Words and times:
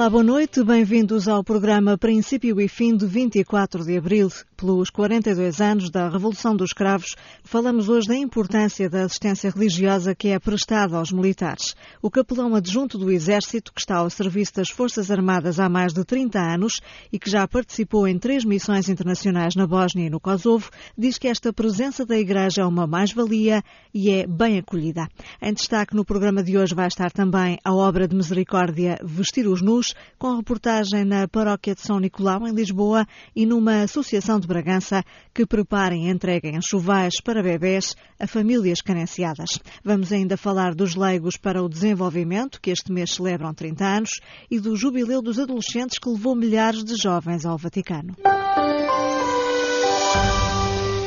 Olá, 0.00 0.08
boa 0.08 0.24
noite. 0.24 0.64
Bem-vindos 0.64 1.28
ao 1.28 1.44
programa 1.44 1.98
Princípio 1.98 2.58
e 2.58 2.66
Fim 2.68 2.96
de 2.96 3.04
24 3.04 3.84
de 3.84 3.98
Abril. 3.98 4.30
Pelos 4.56 4.88
42 4.90 5.60
anos 5.60 5.90
da 5.90 6.08
Revolução 6.08 6.56
dos 6.56 6.72
Cravos, 6.72 7.16
falamos 7.44 7.88
hoje 7.88 8.08
da 8.08 8.16
importância 8.16 8.88
da 8.88 9.04
assistência 9.04 9.50
religiosa 9.50 10.14
que 10.14 10.28
é 10.28 10.38
prestada 10.38 10.96
aos 10.96 11.12
militares. 11.12 11.74
O 12.00 12.10
capelão 12.10 12.54
adjunto 12.54 12.96
do 12.96 13.10
Exército, 13.10 13.72
que 13.74 13.80
está 13.80 13.96
ao 13.96 14.08
serviço 14.08 14.54
das 14.54 14.70
Forças 14.70 15.10
Armadas 15.10 15.60
há 15.60 15.68
mais 15.68 15.92
de 15.92 16.02
30 16.02 16.38
anos 16.38 16.80
e 17.12 17.18
que 17.18 17.30
já 17.30 17.46
participou 17.46 18.08
em 18.08 18.18
três 18.18 18.42
missões 18.42 18.88
internacionais 18.88 19.54
na 19.54 19.66
Bósnia 19.66 20.06
e 20.06 20.10
no 20.10 20.20
Kosovo, 20.20 20.70
diz 20.96 21.18
que 21.18 21.28
esta 21.28 21.52
presença 21.52 22.06
da 22.06 22.18
Igreja 22.18 22.62
é 22.62 22.66
uma 22.66 22.86
mais-valia 22.86 23.62
e 23.92 24.10
é 24.10 24.26
bem 24.26 24.58
acolhida. 24.58 25.08
Em 25.42 25.52
destaque 25.52 25.94
no 25.94 26.06
programa 26.06 26.42
de 26.42 26.56
hoje 26.56 26.74
vai 26.74 26.88
estar 26.88 27.10
também 27.10 27.58
a 27.64 27.74
obra 27.74 28.08
de 28.08 28.16
misericórdia 28.16 28.98
Vestir 29.02 29.46
os 29.46 29.62
Nus, 29.62 29.89
com 30.18 30.36
reportagem 30.36 31.04
na 31.04 31.26
Paróquia 31.28 31.74
de 31.74 31.80
São 31.80 31.98
Nicolau, 31.98 32.46
em 32.46 32.52
Lisboa, 32.52 33.06
e 33.34 33.46
numa 33.46 33.82
associação 33.82 34.38
de 34.38 34.46
Bragança 34.46 35.04
que 35.34 35.46
preparem 35.46 36.06
e 36.06 36.10
entreguem 36.10 36.56
enxovais 36.56 37.20
para 37.22 37.42
bebés 37.42 37.94
a 38.18 38.26
famílias 38.26 38.80
carenciadas. 38.80 39.58
Vamos 39.84 40.12
ainda 40.12 40.36
falar 40.36 40.74
dos 40.74 40.94
leigos 40.94 41.36
para 41.36 41.62
o 41.62 41.68
desenvolvimento, 41.68 42.60
que 42.60 42.70
este 42.70 42.92
mês 42.92 43.12
celebram 43.12 43.52
30 43.52 43.84
anos, 43.84 44.10
e 44.50 44.60
do 44.60 44.76
jubileu 44.76 45.22
dos 45.22 45.38
adolescentes 45.38 45.98
que 45.98 46.08
levou 46.08 46.34
milhares 46.34 46.84
de 46.84 46.96
jovens 46.96 47.44
ao 47.44 47.58
Vaticano. 47.58 48.16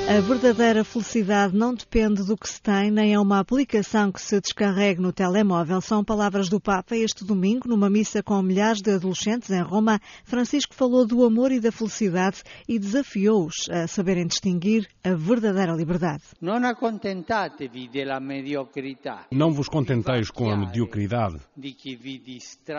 A 0.05 0.19
verdadeira 0.19 0.83
felicidade 0.83 1.55
não 1.55 1.73
depende 1.73 2.25
do 2.25 2.35
que 2.35 2.47
se 2.47 2.61
tem, 2.61 2.91
nem 2.91 3.13
é 3.13 3.19
uma 3.19 3.39
aplicação 3.39 4.11
que 4.11 4.21
se 4.21 4.39
descarregue 4.39 5.01
no 5.01 5.13
telemóvel. 5.13 5.79
São 5.79 6.03
palavras 6.03 6.49
do 6.49 6.59
Papa 6.59 6.95
este 6.95 7.25
domingo, 7.25 7.69
numa 7.69 7.89
missa 7.89 8.21
com 8.21 8.41
milhares 8.41 8.81
de 8.81 8.91
adolescentes 8.91 9.49
em 9.49 9.61
Roma. 9.61 9.99
Francisco 10.25 10.75
falou 10.75 11.07
do 11.07 11.23
amor 11.23 11.53
e 11.53 11.59
da 11.61 11.71
felicidade 11.71 12.43
e 12.67 12.77
desafiou-os 12.77 13.69
a 13.71 13.87
saberem 13.87 14.27
distinguir 14.27 14.87
a 15.05 15.15
verdadeira 15.15 15.71
liberdade. 15.71 16.23
Não 16.41 16.57
accontentatevi 16.57 17.87
della 17.87 18.19
mediocrità. 18.19 19.25
Não 19.31 19.51
vos 19.51 19.69
contenteis 19.69 20.29
com 20.29 20.49
a 20.49 20.57
mediocridade. 20.57 21.37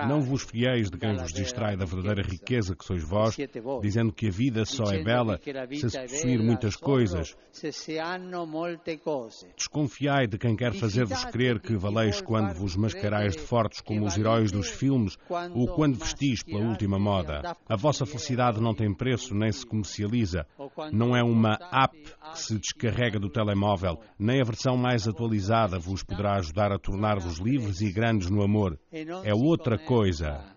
Não 0.07 0.21
vos 0.21 0.43
fieis 0.43 0.91
de 0.91 0.99
quem 0.99 1.17
vos 1.17 1.33
distrai 1.33 1.75
da 1.75 1.87
verdadeira 1.87 2.23
riqueza 2.23 2.77
que 2.77 2.85
sois 2.85 3.03
vós, 3.03 3.35
dizendo 3.81 4.13
que 4.13 4.29
a 4.29 4.31
vida 4.31 4.65
só 4.67 4.85
é 4.93 5.03
bela 5.03 5.41
se 5.73 5.91
se 5.91 5.99
possuir 5.99 6.43
muitas 6.43 6.77
coisas 6.77 7.24
Desconfiai 9.57 10.27
de 10.27 10.39
quem 10.39 10.57
quer 10.57 10.73
fazer-vos 10.73 11.25
crer 11.27 11.61
que 11.61 11.77
valeis 11.77 12.21
quando 12.21 12.53
vos 12.55 12.77
mascarais 12.77 13.35
de 13.37 13.43
fortes 13.43 13.81
como 13.81 14.07
os 14.07 14.17
heróis 14.17 14.51
dos 14.51 14.69
filmes 14.69 15.17
ou 15.55 15.69
quando 15.69 15.99
vestis 15.99 16.43
pela 16.43 16.69
última 16.69 16.99
moda. 16.99 17.57
A 17.69 17.77
vossa 17.77 18.05
felicidade 18.05 18.61
não 18.61 18.75
tem 18.75 18.93
preço 18.93 19.35
nem 19.35 19.53
se 19.53 19.65
comercializa. 19.65 20.47
Não 20.93 21.17
é 21.17 21.23
uma 21.23 21.59
app 21.73 21.97
que 22.33 22.39
se 22.39 22.59
descarrega 22.59 23.19
do 23.19 23.31
telemóvel, 23.31 24.01
nem 24.19 24.41
a 24.41 24.45
versão 24.45 24.77
mais 24.77 25.07
atualizada 25.07 25.79
vos 25.79 26.03
poderá 26.03 26.37
ajudar 26.37 26.73
a 26.73 26.79
tornar-vos 26.79 27.39
livres 27.39 27.81
e 27.81 27.93
grandes 27.93 28.31
no 28.31 28.43
amor. 28.43 28.79
É 28.93 29.35
outra 29.35 29.79
coisa. 29.79 30.54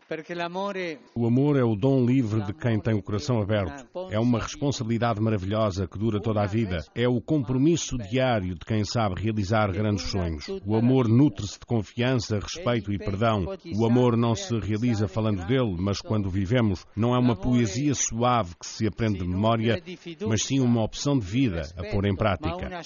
O 1.13 1.27
amor 1.27 1.57
é 1.57 1.63
o 1.63 1.75
dom 1.75 2.05
livre 2.05 2.41
de 2.43 2.53
quem 2.53 2.79
tem 2.79 2.93
o 2.93 3.03
coração 3.03 3.41
aberto. 3.41 3.85
É 4.09 4.17
uma 4.17 4.39
responsabilidade 4.39 5.19
maravilhosa 5.19 5.85
que 5.85 5.99
dura 5.99 6.21
toda 6.21 6.41
a 6.41 6.45
vida. 6.45 6.77
É 6.95 7.09
o 7.09 7.19
compromisso 7.19 7.97
diário 7.97 8.55
de 8.55 8.65
quem 8.65 8.85
sabe 8.85 9.21
realizar 9.21 9.69
grandes 9.69 10.05
sonhos. 10.05 10.47
O 10.65 10.77
amor 10.77 11.09
nutre-se 11.09 11.59
de 11.59 11.65
confiança, 11.65 12.39
respeito 12.39 12.93
e 12.93 12.97
perdão. 12.97 13.45
O 13.75 13.85
amor 13.85 14.15
não 14.15 14.33
se 14.33 14.57
realiza 14.59 15.09
falando 15.09 15.45
dele, 15.45 15.75
mas 15.77 15.99
quando 15.99 16.29
vivemos. 16.29 16.85
Não 16.95 17.13
é 17.13 17.19
uma 17.19 17.35
poesia 17.35 17.93
suave 17.93 18.55
que 18.55 18.65
se 18.65 18.87
aprende 18.87 19.19
de 19.19 19.27
memória, 19.27 19.83
mas 20.25 20.43
sim 20.43 20.61
uma 20.61 20.83
opção 20.83 21.19
de 21.19 21.25
vida 21.25 21.63
a 21.75 21.83
pôr 21.83 22.05
em 22.05 22.15
prática. 22.15 22.81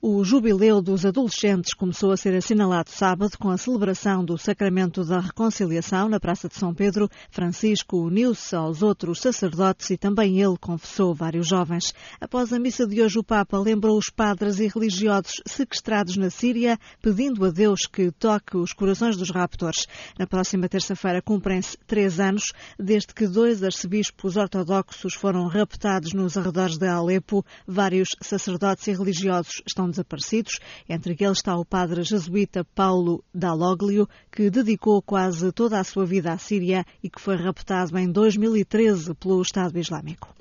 O 0.00 0.24
jubileu 0.24 0.80
dos 0.80 1.04
adolescentes 1.04 1.74
começou 1.74 2.10
a 2.10 2.16
ser 2.16 2.34
assinalado 2.34 2.88
sábado 2.88 3.36
com 3.38 3.50
a 3.50 3.58
celebração 3.58 3.97
celebração 3.98 4.24
do 4.24 4.38
Sacramento 4.38 5.04
da 5.04 5.18
Reconciliação 5.18 6.08
na 6.08 6.20
Praça 6.20 6.48
de 6.48 6.54
São 6.54 6.72
Pedro, 6.72 7.08
Francisco 7.30 7.98
uniu-se 7.98 8.54
aos 8.54 8.80
outros 8.80 9.20
sacerdotes 9.20 9.90
e 9.90 9.96
também 9.96 10.40
ele 10.40 10.56
confessou 10.60 11.12
vários 11.12 11.48
jovens. 11.48 11.92
Após 12.20 12.52
a 12.52 12.58
missa 12.60 12.86
de 12.86 13.02
hoje, 13.02 13.18
o 13.18 13.24
Papa 13.24 13.58
lembrou 13.58 13.98
os 13.98 14.08
padres 14.08 14.60
e 14.60 14.68
religiosos 14.68 15.42
sequestrados 15.44 16.16
na 16.16 16.30
Síria, 16.30 16.78
pedindo 17.02 17.44
a 17.44 17.50
Deus 17.50 17.80
que 17.86 18.12
toque 18.12 18.56
os 18.56 18.72
corações 18.72 19.16
dos 19.16 19.30
raptores. 19.30 19.86
Na 20.16 20.26
próxima 20.26 20.68
terça-feira 20.68 21.20
cumprem-se 21.20 21.76
três 21.86 22.20
anos 22.20 22.52
desde 22.78 23.12
que 23.12 23.26
dois 23.26 23.64
arcebispos 23.64 24.36
ortodoxos 24.36 25.14
foram 25.14 25.48
raptados 25.48 26.12
nos 26.12 26.36
arredores 26.36 26.78
de 26.78 26.86
Alepo. 26.86 27.44
Vários 27.66 28.10
sacerdotes 28.22 28.86
e 28.86 28.92
religiosos 28.92 29.60
estão 29.66 29.90
desaparecidos. 29.90 30.60
Entre 30.88 31.16
eles 31.18 31.38
está 31.38 31.56
o 31.56 31.64
padre 31.64 32.04
jesuíta 32.04 32.64
Paulo 32.74 33.24
Dalogli, 33.34 33.87
que 34.30 34.50
dedicou 34.50 35.00
quase 35.02 35.52
toda 35.52 35.78
a 35.78 35.84
sua 35.84 36.04
vida 36.04 36.32
à 36.32 36.38
Síria 36.38 36.84
e 37.02 37.08
que 37.08 37.20
foi 37.20 37.36
raptado 37.36 37.98
em 37.98 38.10
2013 38.10 39.14
pelo 39.14 39.42
Estado 39.42 39.78
Islâmico. 39.78 40.34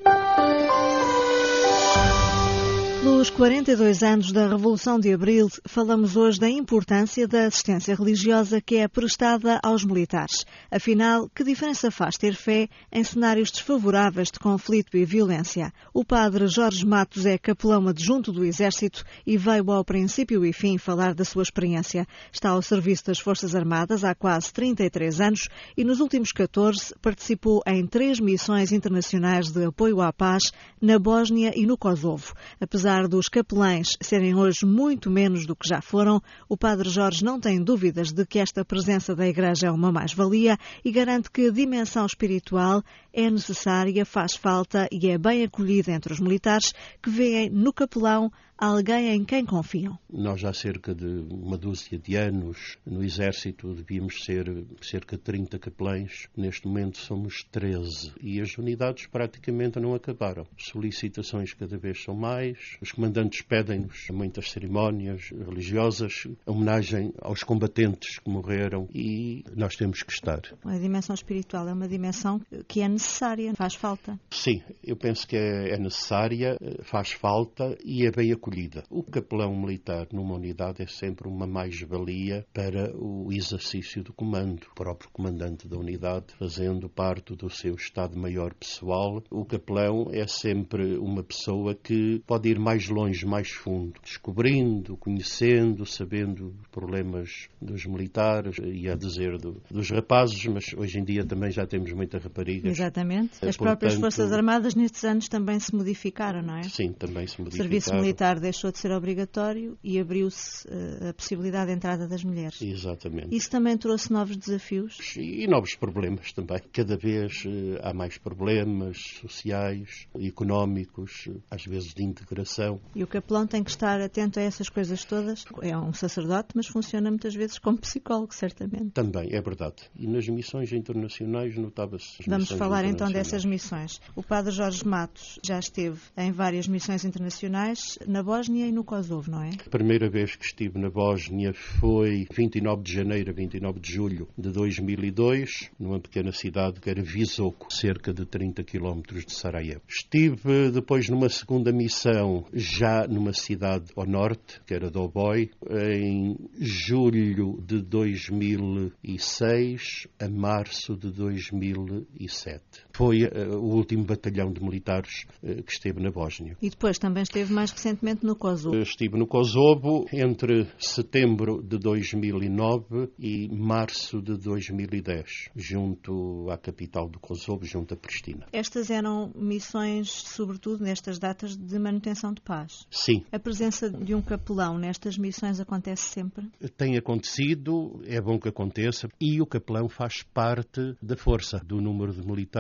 Pelos 3.00 3.30
42 3.30 4.02
anos 4.02 4.32
da 4.32 4.48
Revolução 4.48 5.00
de 5.00 5.14
Abril, 5.14 5.48
falamos 5.66 6.16
hoje 6.16 6.40
da 6.40 6.50
importância 6.50 7.28
da 7.28 7.46
assistência 7.46 7.96
religiosa 7.96 8.60
que 8.60 8.78
é 8.78 8.88
prestada 8.88 9.60
aos 9.62 9.86
militares. 9.86 10.46
Afinal, 10.70 11.30
que 11.30 11.44
diferença 11.44 11.92
faz 11.92 12.18
ter 12.18 12.34
fé 12.34 12.68
em 12.92 13.04
cenários 13.04 13.52
desfavoráveis 13.52 14.32
de 14.32 14.40
conflito 14.40 14.98
e 14.98 15.06
violência? 15.06 15.72
O 15.94 16.04
padre 16.04 16.48
Jorge 16.48 16.86
Matos 16.86 17.26
é 17.28 17.38
capelão 17.38 17.88
adjunto 17.88 18.32
do 18.32 18.44
Exército 18.44 19.04
e 19.26 19.38
veio 19.38 19.72
ao 19.72 19.86
princípio 19.86 20.44
e 20.44 20.52
fim 20.52 20.80
falar 20.80 21.14
da 21.14 21.24
sua 21.24 21.44
experiência. 21.44 22.06
Está 22.32 22.50
ao 22.50 22.64
serviço 22.64 23.06
das 23.06 23.20
Forças 23.20 23.56
Armadas 23.56 24.04
há 24.04 24.16
quase 24.16 24.52
33 24.52 25.22
anos 25.22 25.48
e 25.78 25.84
nos 25.84 26.00
últimos 26.00 26.32
14 26.32 26.96
participou 27.00 27.62
em 27.68 27.86
três 27.86 28.20
missões 28.20 28.72
internacionais 28.72 29.52
de 29.52 29.66
apoio 29.66 30.02
à 30.02 30.12
paz 30.12 30.52
na 30.82 30.98
Bósnia 30.98 31.54
e 31.56 31.66
no 31.68 31.78
Kosovo. 31.78 32.34
Apesar 32.60 32.87
Apesar 32.88 33.10
dos 33.10 33.28
capelães 33.28 33.98
serem 34.00 34.34
hoje 34.34 34.66
muito 34.66 35.12
menos 35.12 35.46
do 35.46 35.58
que 35.58 35.68
já 35.68 35.82
foram, 35.82 36.22
o 36.48 36.56
Padre 36.56 36.88
Jorge 36.88 37.22
não 37.22 37.38
tem 37.38 37.62
dúvidas 37.62 38.14
de 38.14 38.26
que 38.26 38.40
esta 38.40 38.64
presença 38.64 39.14
da 39.14 39.28
Igreja 39.28 39.68
é 39.68 39.72
uma 39.72 39.92
mais-valia 39.92 40.58
e 40.86 40.90
garante 40.90 41.30
que 41.30 41.48
a 41.48 41.52
dimensão 41.52 42.06
espiritual 42.06 42.82
é 43.18 43.32
necessária, 43.32 44.06
faz 44.06 44.36
falta 44.36 44.88
e 44.92 45.10
é 45.10 45.18
bem 45.18 45.44
acolhida 45.44 45.92
entre 45.92 46.14
os 46.14 46.20
militares 46.20 46.72
que 47.02 47.10
veem 47.10 47.50
no 47.50 47.74
capelão 47.74 48.32
alguém 48.58 49.10
em 49.10 49.24
quem 49.24 49.46
confiam. 49.46 49.98
Nós 50.12 50.44
há 50.44 50.52
cerca 50.52 50.94
de 50.96 51.06
uma 51.06 51.58
dúzia 51.58 52.00
de 52.00 52.16
anos 52.16 52.78
no 52.86 53.04
Exército 53.04 53.74
devíamos 53.74 54.24
ser 54.24 54.66
cerca 54.82 55.16
de 55.16 55.24
30 55.24 55.60
capelães. 55.60 56.28
Neste 56.36 56.68
momento 56.68 56.98
somos 56.98 57.44
13 57.52 58.14
e 58.20 58.42
as 58.42 58.58
unidades 58.58 59.06
praticamente 59.06 59.80
não 59.80 59.94
acabaram. 59.94 60.48
Solicitações 60.58 61.54
cada 61.54 61.78
vez 61.78 62.04
são 62.04 62.16
mais. 62.16 62.78
Os 62.82 62.92
comandantes 62.92 63.42
pedem-nos 63.42 64.08
muitas 64.12 64.50
cerimónias 64.52 65.30
religiosas, 65.30 66.28
homenagem 66.46 67.14
aos 67.22 67.44
combatentes 67.44 68.18
que 68.20 68.30
morreram 68.30 68.88
e 68.94 69.44
nós 69.56 69.76
temos 69.76 70.02
que 70.02 70.12
estar. 70.12 70.42
A 70.64 70.78
dimensão 70.78 71.14
espiritual 71.14 71.68
é 71.68 71.74
uma 71.74 71.88
dimensão 71.88 72.42
que 72.68 72.82
é 72.82 72.88
necessária, 72.88 73.07
faz 73.56 73.76
falta. 73.76 74.20
Sim, 74.30 74.62
eu 74.84 74.96
penso 74.96 75.28
que 75.28 75.36
é 75.36 75.78
necessária, 75.78 76.58
faz 76.84 77.12
falta 77.12 77.78
e 77.84 78.06
é 78.06 78.12
bem 78.12 78.32
acolhida 78.32 78.58
acolhida. 78.58 78.84
O 78.90 79.04
capelão 79.04 79.56
militar 79.56 80.08
numa 80.12 80.36
unidade 80.36 80.82
é 80.82 80.88
sempre 80.88 81.28
uma 81.28 81.46
mais-valia 81.46 82.46
para 82.54 82.92
o 82.96 83.32
exercício 83.32 84.04
do 84.04 84.14
comando. 84.14 84.66
O 84.72 84.76
próprio 84.76 85.10
comandante 85.12 85.68
da 85.68 85.78
unidade 85.78 86.34
fazendo 86.40 86.90
parte 86.90 87.36
do 87.36 87.50
seu 87.50 87.76
Estado-Maior 87.76 88.54
pessoal. 88.54 89.24
O 89.30 89.46
capelão 89.46 90.08
é 90.12 90.26
sempre 90.28 90.98
uma 90.98 91.24
pessoa 91.24 91.76
que 91.76 92.22
pode 92.26 92.50
ir 92.50 92.60
mais 92.60 92.88
longe, 92.88 93.26
mais 93.26 93.50
fundo, 93.50 94.00
descobrindo, 94.02 94.98
conhecendo, 94.98 95.86
sabendo 95.86 96.56
problemas 96.72 97.50
dos 97.62 97.86
militares 97.86 98.58
e 98.64 98.90
a 98.90 98.96
dizer 98.96 99.38
do, 99.38 99.62
dos 99.70 99.90
rapazes, 99.90 100.46
mas 100.46 100.74
hoje 100.76 101.00
em 101.00 101.04
dia 101.04 101.26
também 101.26 101.52
já 101.52 101.66
temos 101.66 101.92
muita 101.94 102.18
raparigas. 102.18 102.76
Exatamente. 102.98 103.08
Exatamente. 103.08 103.34
As 103.34 103.40
Portanto, 103.40 103.58
próprias 103.58 103.94
Forças 103.96 104.32
Armadas 104.32 104.76
nestes 104.76 105.04
anos 105.04 105.28
também 105.28 105.60
se 105.60 105.76
modificaram, 105.76 106.42
não 106.42 106.58
é? 106.58 106.64
Sim, 106.64 106.92
também 106.92 107.28
se 107.28 107.40
modificaram. 107.40 107.48
O 107.48 107.52
serviço 107.52 107.94
militar 107.94 108.40
deixou 108.40 108.72
de 108.72 108.80
ser 108.80 108.92
obrigatório 108.92 109.78
e 109.84 110.00
abriu-se 110.00 110.68
uh, 110.68 111.10
a 111.10 111.14
possibilidade 111.14 111.68
de 111.68 111.74
entrada 111.78 112.08
das 112.08 112.24
mulheres. 112.24 112.62
Exatamente. 112.62 113.36
Isso 113.36 113.50
também 113.50 113.78
trouxe 113.78 114.12
novos 114.12 114.36
desafios? 114.36 115.16
E, 115.18 115.48
novos 115.48 115.76
problemas 115.76 116.32
também. 116.34 116.60
Cada 116.72 116.98
vez 116.98 117.44
uh, 117.46 117.80
há 117.82 117.94
mais 117.94 118.18
problemas 118.18 118.98
sociais, 119.22 120.08
económicos, 120.20 121.30
às 121.50 121.66
vezes 121.66 121.94
de 121.94 122.04
integração. 122.04 122.80
E 122.96 123.04
o 123.04 123.08
capelão 123.08 123.46
tem 123.46 123.64
que 123.64 123.70
estar 123.70 124.02
atento 124.02 124.40
a 124.40 124.44
essas 124.44 124.70
coisas 124.70 125.04
todas. 125.04 125.46
É 125.62 125.78
um 125.78 125.94
sacerdote, 125.94 126.50
mas 126.56 126.68
funciona 126.68 127.10
muitas 127.10 127.36
vezes 127.36 127.60
como 127.60 127.78
psicólogo, 127.78 128.34
certamente. 128.34 128.92
Também, 128.92 129.34
é 129.34 129.42
verdade. 129.42 129.84
E 129.96 130.08
nas 130.08 130.28
missões 130.28 130.72
internacionais 130.72 131.56
notava-se. 131.56 132.18
Vamos 132.28 132.50
falar 132.52 132.77
então 132.86 133.12
dessas 133.12 133.46
missões. 133.46 134.02
O 134.16 134.24
padre 134.24 134.52
Jorge 134.52 134.86
Matos 134.86 135.40
já 135.44 135.60
esteve 135.60 136.00
em 136.18 136.32
várias 136.32 136.68
missões 136.68 137.06
internacionais 137.06 137.98
na 138.08 138.24
Bósnia 138.24 138.68
e 138.68 138.72
no 138.72 138.84
Kosovo, 138.84 139.32
não 139.32 139.44
é? 139.44 139.52
A 139.66 139.70
primeira 139.70 140.10
vez 140.10 140.36
que 140.36 140.46
estive 140.46 140.80
na 140.80 140.90
Bósnia 140.90 141.54
foi 141.54 142.28
29 142.32 142.84
de 142.84 142.94
janeiro 142.94 143.32
a 143.32 143.34
29 143.34 143.80
de 143.80 143.92
julho 143.92 144.28
de 144.38 144.52
2002, 144.52 145.72
numa 145.80 146.00
pequena 146.00 146.32
cidade 146.32 146.80
que 146.80 146.90
era 146.90 147.02
Visoko, 147.02 147.74
cerca 147.74 148.14
de 148.14 148.26
30 148.26 148.64
quilómetros 148.64 149.26
de 149.26 149.34
Sarajevo. 149.34 149.82
Estive 149.88 150.72
depois 150.72 151.10
numa 151.10 151.30
segunda 151.30 151.72
missão, 151.72 152.46
já 152.54 153.08
numa 153.08 153.34
cidade 153.34 153.92
ao 153.96 154.06
norte, 154.06 154.62
que 154.66 154.74
era 154.74 154.90
Doboj, 154.90 155.50
em 155.70 156.36
julho 156.60 157.62
de 157.66 157.82
2006 157.82 160.08
a 160.20 160.30
março 160.30 160.96
de 160.96 161.12
2007. 161.12 162.67
Foi 162.94 163.24
uh, 163.24 163.58
o 163.58 163.76
último 163.76 164.04
batalhão 164.06 164.52
de 164.52 164.62
militares 164.62 165.26
uh, 165.44 165.62
que 165.62 165.72
esteve 165.72 166.02
na 166.02 166.10
Bósnia. 166.10 166.58
E 166.62 166.70
depois 166.70 166.98
também 166.98 167.24
esteve 167.24 167.54
mais 167.54 167.72
recentemente 167.72 168.26
no 168.26 168.36
Kosovo. 168.36 168.76
Uh, 168.76 168.82
estive 168.82 169.18
no 169.18 169.28
Kosovo 169.28 170.06
entre 170.12 170.68
setembro 170.80 171.62
de 171.62 171.78
2009 171.78 173.10
e 173.20 173.48
março 173.50 174.22
de 174.22 174.38
2010, 174.38 175.50
junto 175.56 176.50
à 176.50 176.58
capital 176.58 177.08
do 177.08 177.20
Kosovo, 177.20 177.66
junto 177.66 177.94
a 177.94 177.98
Pristina. 177.98 178.48
Estas 178.52 178.90
eram 178.90 179.32
missões, 179.36 180.10
sobretudo 180.10 180.84
nestas 180.84 181.20
datas 181.20 181.56
de 181.56 181.80
manutenção 181.80 182.34
de 182.34 182.42
paz? 182.42 182.88
Sim. 182.90 183.24
A 183.32 183.40
presença 183.40 183.90
de 183.90 184.16
um 184.16 184.22
capelão 184.22 184.78
nestas 184.78 185.18
missões 185.18 185.60
acontece 185.60 186.04
sempre? 186.04 186.48
Tem 186.76 186.98
acontecido, 186.98 188.02
é 188.06 188.20
bom 188.20 188.40
que 188.40 188.50
aconteça, 188.50 189.08
e 189.22 189.40
o 189.42 189.46
capelão 189.46 189.88
faz 189.88 190.24
parte 190.24 190.96
da 191.02 191.16
força, 191.16 191.60
do 191.64 191.80
número 191.80 192.12
de 192.12 192.26
militares 192.26 192.58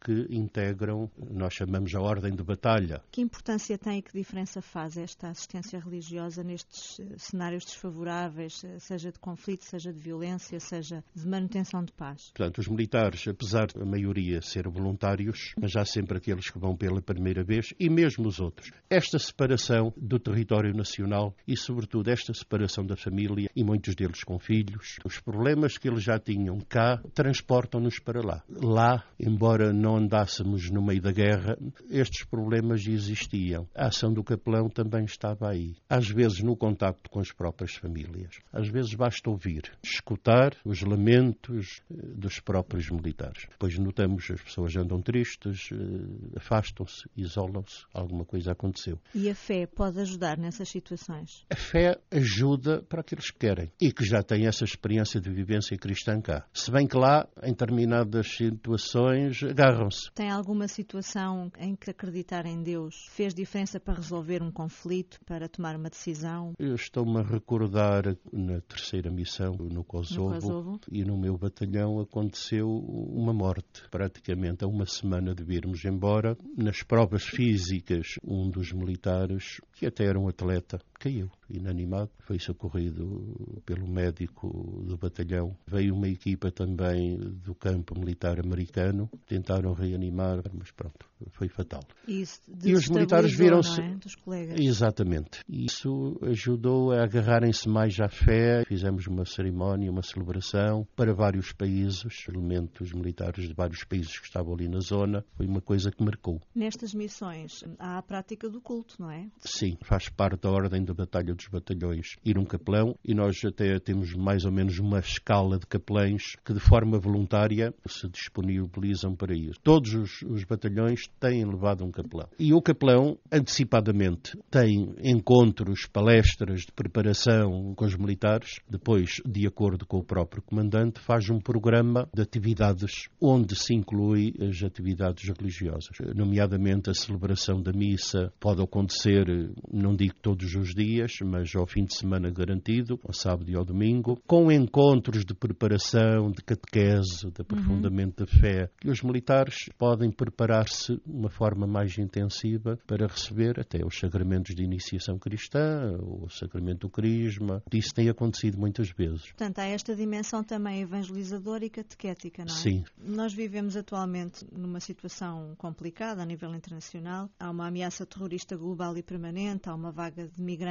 que 0.00 0.26
integram, 0.30 1.10
nós 1.30 1.54
chamamos 1.54 1.94
a 1.94 2.00
ordem 2.00 2.34
de 2.34 2.42
batalha. 2.42 3.02
Que 3.10 3.20
importância 3.20 3.76
tem 3.78 3.98
e 3.98 4.02
que 4.02 4.12
diferença 4.12 4.60
faz 4.60 4.96
esta 4.96 5.28
assistência 5.28 5.78
religiosa 5.78 6.42
nestes 6.42 7.00
eh, 7.00 7.14
cenários 7.16 7.64
desfavoráveis, 7.64 8.62
eh, 8.64 8.78
seja 8.78 9.10
de 9.10 9.18
conflito, 9.18 9.64
seja 9.64 9.92
de 9.92 9.98
violência, 9.98 10.58
seja 10.60 11.04
de 11.14 11.26
manutenção 11.26 11.84
de 11.84 11.92
paz? 11.92 12.30
Portanto, 12.34 12.58
os 12.58 12.68
militares, 12.68 13.26
apesar 13.28 13.66
da 13.66 13.84
maioria 13.84 14.40
ser 14.42 14.68
voluntários, 14.68 15.54
mas 15.60 15.76
há 15.76 15.84
sempre 15.84 16.18
aqueles 16.18 16.50
que 16.50 16.58
vão 16.58 16.76
pela 16.76 17.00
primeira 17.00 17.42
vez 17.42 17.74
e 17.78 17.88
mesmo 17.88 18.26
os 18.26 18.40
outros. 18.40 18.70
Esta 18.88 19.18
separação 19.18 19.92
do 19.96 20.18
território 20.18 20.74
nacional 20.74 21.34
e, 21.46 21.56
sobretudo, 21.56 22.10
esta 22.10 22.32
separação 22.32 22.84
da 22.84 22.96
família 22.96 23.48
e 23.54 23.64
muitos 23.64 23.94
deles 23.94 24.22
com 24.22 24.38
filhos, 24.38 24.98
os 25.04 25.20
problemas 25.20 25.78
que 25.78 25.88
eles 25.88 26.02
já 26.02 26.18
tinham 26.18 26.58
cá 26.60 27.00
transportam-nos 27.14 27.98
para 27.98 28.20
lá. 28.20 28.42
Lá, 28.48 29.04
embora 29.24 29.72
não 29.72 29.96
andássemos 29.96 30.70
no 30.70 30.82
meio 30.82 31.00
da 31.00 31.12
guerra, 31.12 31.56
estes 31.90 32.24
problemas 32.24 32.86
existiam. 32.86 33.66
A 33.74 33.86
ação 33.86 34.12
do 34.12 34.22
capelão 34.22 34.68
também 34.68 35.04
estava 35.04 35.48
aí. 35.48 35.76
Às 35.88 36.08
vezes 36.08 36.40
no 36.40 36.56
contacto 36.56 37.08
com 37.10 37.20
as 37.20 37.32
próprias 37.32 37.74
famílias. 37.74 38.38
Às 38.52 38.68
vezes 38.68 38.94
basta 38.94 39.30
ouvir, 39.30 39.72
escutar 39.82 40.54
os 40.64 40.82
lamentos 40.82 41.80
eh, 41.90 41.94
dos 42.14 42.40
próprios 42.40 42.90
militares. 42.90 43.46
Depois 43.50 43.78
notamos 43.78 44.30
as 44.30 44.42
pessoas 44.42 44.76
andam 44.76 45.00
tristes, 45.00 45.70
eh, 45.72 46.36
afastam-se, 46.36 47.08
isolam-se, 47.16 47.84
alguma 47.92 48.24
coisa 48.24 48.52
aconteceu. 48.52 49.00
E 49.14 49.30
a 49.30 49.34
fé 49.34 49.66
pode 49.66 50.00
ajudar 50.00 50.36
nessas 50.36 50.68
situações? 50.68 51.44
A 51.50 51.56
fé 51.56 51.98
ajuda 52.10 52.82
para 52.82 53.00
aqueles 53.00 53.30
que 53.30 53.38
querem 53.38 53.70
e 53.80 53.92
que 53.92 54.04
já 54.04 54.22
têm 54.22 54.46
essa 54.46 54.64
experiência 54.64 55.20
de 55.20 55.30
vivência 55.30 55.76
cristã 55.76 56.20
cá. 56.20 56.46
Se 56.52 56.70
bem 56.70 56.86
que 56.86 56.96
lá, 56.96 57.26
em 57.42 57.50
determinadas 57.50 58.28
situações, 58.28 59.13
agarram 59.42 59.88
tem 60.14 60.30
alguma 60.30 60.68
situação 60.68 61.50
em 61.58 61.74
que 61.74 61.90
acreditar 61.90 62.46
em 62.46 62.62
Deus 62.62 63.06
fez 63.10 63.34
diferença 63.34 63.78
para 63.78 63.94
resolver 63.94 64.42
um 64.42 64.50
conflito, 64.50 65.18
para 65.24 65.48
tomar 65.48 65.76
uma 65.76 65.90
decisão? 65.90 66.52
Eu 66.58 66.74
estou-me 66.74 67.18
a 67.18 67.22
recordar 67.22 68.04
na 68.32 68.60
terceira 68.60 69.10
missão 69.10 69.54
no 69.54 69.84
Kosovo, 69.84 70.34
no 70.34 70.40
Kosovo, 70.40 70.80
e 70.90 71.04
no 71.04 71.16
meu 71.16 71.36
batalhão 71.36 72.00
aconteceu 72.00 72.68
uma 72.68 73.32
morte, 73.32 73.82
praticamente 73.90 74.64
a 74.64 74.68
uma 74.68 74.86
semana 74.86 75.34
de 75.34 75.44
virmos 75.44 75.84
embora. 75.84 76.36
Nas 76.56 76.82
provas 76.82 77.24
físicas, 77.24 78.14
um 78.24 78.50
dos 78.50 78.72
militares, 78.72 79.60
que 79.74 79.86
até 79.86 80.04
era 80.04 80.18
um 80.18 80.28
atleta, 80.28 80.80
caiu 81.04 81.30
inanimado. 81.50 82.10
Foi 82.20 82.38
socorrido 82.38 83.62
pelo 83.66 83.86
médico 83.86 84.48
do 84.82 84.96
batalhão. 84.96 85.54
Veio 85.66 85.94
uma 85.94 86.08
equipa 86.08 86.50
também 86.50 87.18
do 87.18 87.54
campo 87.54 87.98
militar 87.98 88.40
americano. 88.40 89.10
Tentaram 89.26 89.74
reanimar, 89.74 90.42
mas 90.54 90.70
pronto, 90.70 91.06
foi 91.32 91.48
fatal. 91.48 91.82
Isso 92.08 92.40
e 92.64 92.72
os 92.72 92.88
militares 92.88 93.36
viram-se. 93.36 93.80
É? 93.80 93.94
Dos 93.96 94.14
colegas. 94.14 94.58
Exatamente. 94.58 95.40
Isso 95.48 96.18
ajudou 96.22 96.92
a 96.92 97.04
agarrarem-se 97.04 97.68
mais 97.68 98.00
à 98.00 98.08
fé. 98.08 98.64
Fizemos 98.66 99.06
uma 99.06 99.26
cerimónia, 99.26 99.90
uma 99.90 100.02
celebração 100.02 100.86
para 100.96 101.12
vários 101.12 101.52
países, 101.52 102.26
elementos 102.28 102.92
militares 102.92 103.46
de 103.46 103.54
vários 103.54 103.84
países 103.84 104.18
que 104.18 104.26
estavam 104.26 104.54
ali 104.54 104.68
na 104.68 104.80
zona. 104.80 105.24
Foi 105.36 105.46
uma 105.46 105.60
coisa 105.60 105.90
que 105.90 106.02
marcou. 106.02 106.40
Nestas 106.54 106.94
missões 106.94 107.62
há 107.78 107.98
a 107.98 108.02
prática 108.02 108.48
do 108.48 108.60
culto, 108.60 108.96
não 108.98 109.10
é? 109.10 109.28
Sim, 109.40 109.76
faz 109.82 110.08
parte 110.08 110.42
da 110.42 110.50
ordem 110.50 110.82
da 110.84 110.93
batalha 110.94 111.34
dos 111.34 111.48
batalhões 111.48 112.16
ir 112.24 112.38
um 112.38 112.44
capelão 112.44 112.96
e 113.04 113.14
nós 113.14 113.36
até 113.44 113.78
temos 113.78 114.14
mais 114.14 114.44
ou 114.44 114.52
menos 114.52 114.78
uma 114.78 114.98
escala 114.98 115.58
de 115.58 115.66
capelães 115.66 116.36
que 116.44 116.52
de 116.52 116.60
forma 116.60 116.98
voluntária 116.98 117.74
se 117.86 118.08
disponibilizam 118.08 119.14
para 119.14 119.34
ir. 119.34 119.56
Todos 119.62 119.94
os, 119.94 120.22
os 120.22 120.44
batalhões 120.44 121.06
têm 121.20 121.44
levado 121.44 121.84
um 121.84 121.90
capelão. 121.90 122.28
E 122.38 122.52
o 122.52 122.62
capelão, 122.62 123.18
antecipadamente, 123.30 124.38
tem 124.50 124.94
encontros, 125.02 125.86
palestras 125.86 126.62
de 126.62 126.72
preparação 126.72 127.74
com 127.74 127.84
os 127.84 127.96
militares, 127.96 128.60
depois, 128.68 129.20
de 129.26 129.46
acordo 129.46 129.86
com 129.86 129.98
o 129.98 130.04
próprio 130.04 130.42
comandante, 130.42 131.00
faz 131.00 131.28
um 131.28 131.38
programa 131.38 132.08
de 132.14 132.22
atividades 132.22 133.08
onde 133.20 133.56
se 133.56 133.74
inclui 133.74 134.34
as 134.40 134.62
atividades 134.62 135.28
religiosas, 135.36 135.96
nomeadamente 136.14 136.90
a 136.90 136.94
celebração 136.94 137.62
da 137.62 137.72
missa 137.72 138.32
pode 138.38 138.62
acontecer, 138.62 139.26
não 139.72 139.94
digo 139.94 140.14
todos 140.22 140.54
os 140.54 140.74
dias, 140.74 140.83
mas 141.24 141.54
ao 141.54 141.66
fim 141.66 141.84
de 141.84 141.94
semana 141.94 142.30
garantido, 142.30 143.00
ao 143.04 143.12
sábado 143.12 143.50
e 143.50 143.56
ao 143.56 143.64
domingo, 143.64 144.20
com 144.26 144.50
encontros 144.50 145.24
de 145.24 145.34
preparação, 145.34 146.30
de 146.30 146.42
catequese, 146.42 147.30
de 147.30 147.40
aprofundamento 147.40 148.20
uhum. 148.20 148.26
da 148.26 148.40
fé, 148.40 148.70
que 148.80 148.90
os 148.90 149.02
militares 149.02 149.68
podem 149.78 150.10
preparar-se 150.10 150.96
de 150.96 151.12
uma 151.12 151.30
forma 151.30 151.66
mais 151.66 151.96
intensiva 151.96 152.78
para 152.86 153.06
receber 153.06 153.58
até 153.58 153.84
os 153.84 153.98
sacramentos 153.98 154.54
de 154.54 154.62
iniciação 154.62 155.18
cristã, 155.18 155.96
o 156.00 156.28
sacramento 156.28 156.80
do 156.80 156.90
crisma. 156.90 157.62
Isso 157.72 157.94
tem 157.94 158.08
acontecido 158.08 158.58
muitas 158.58 158.90
vezes. 158.90 159.22
Portanto, 159.26 159.60
há 159.60 159.64
esta 159.64 159.94
dimensão 159.94 160.42
também 160.42 160.82
evangelizadora 160.82 161.64
e 161.64 161.70
catequética, 161.70 162.44
não 162.44 162.54
é? 162.54 162.56
Sim. 162.56 162.84
Nós 162.98 163.32
vivemos 163.32 163.76
atualmente 163.76 164.44
numa 164.52 164.80
situação 164.80 165.54
complicada 165.56 166.22
a 166.22 166.26
nível 166.26 166.54
internacional. 166.54 167.30
Há 167.38 167.50
uma 167.50 167.68
ameaça 167.68 168.04
terrorista 168.04 168.56
global 168.56 168.96
e 168.96 169.02
permanente, 169.02 169.68
há 169.68 169.74
uma 169.74 169.90
vaga 169.90 170.26
de 170.26 170.42
migrantes 170.42 170.63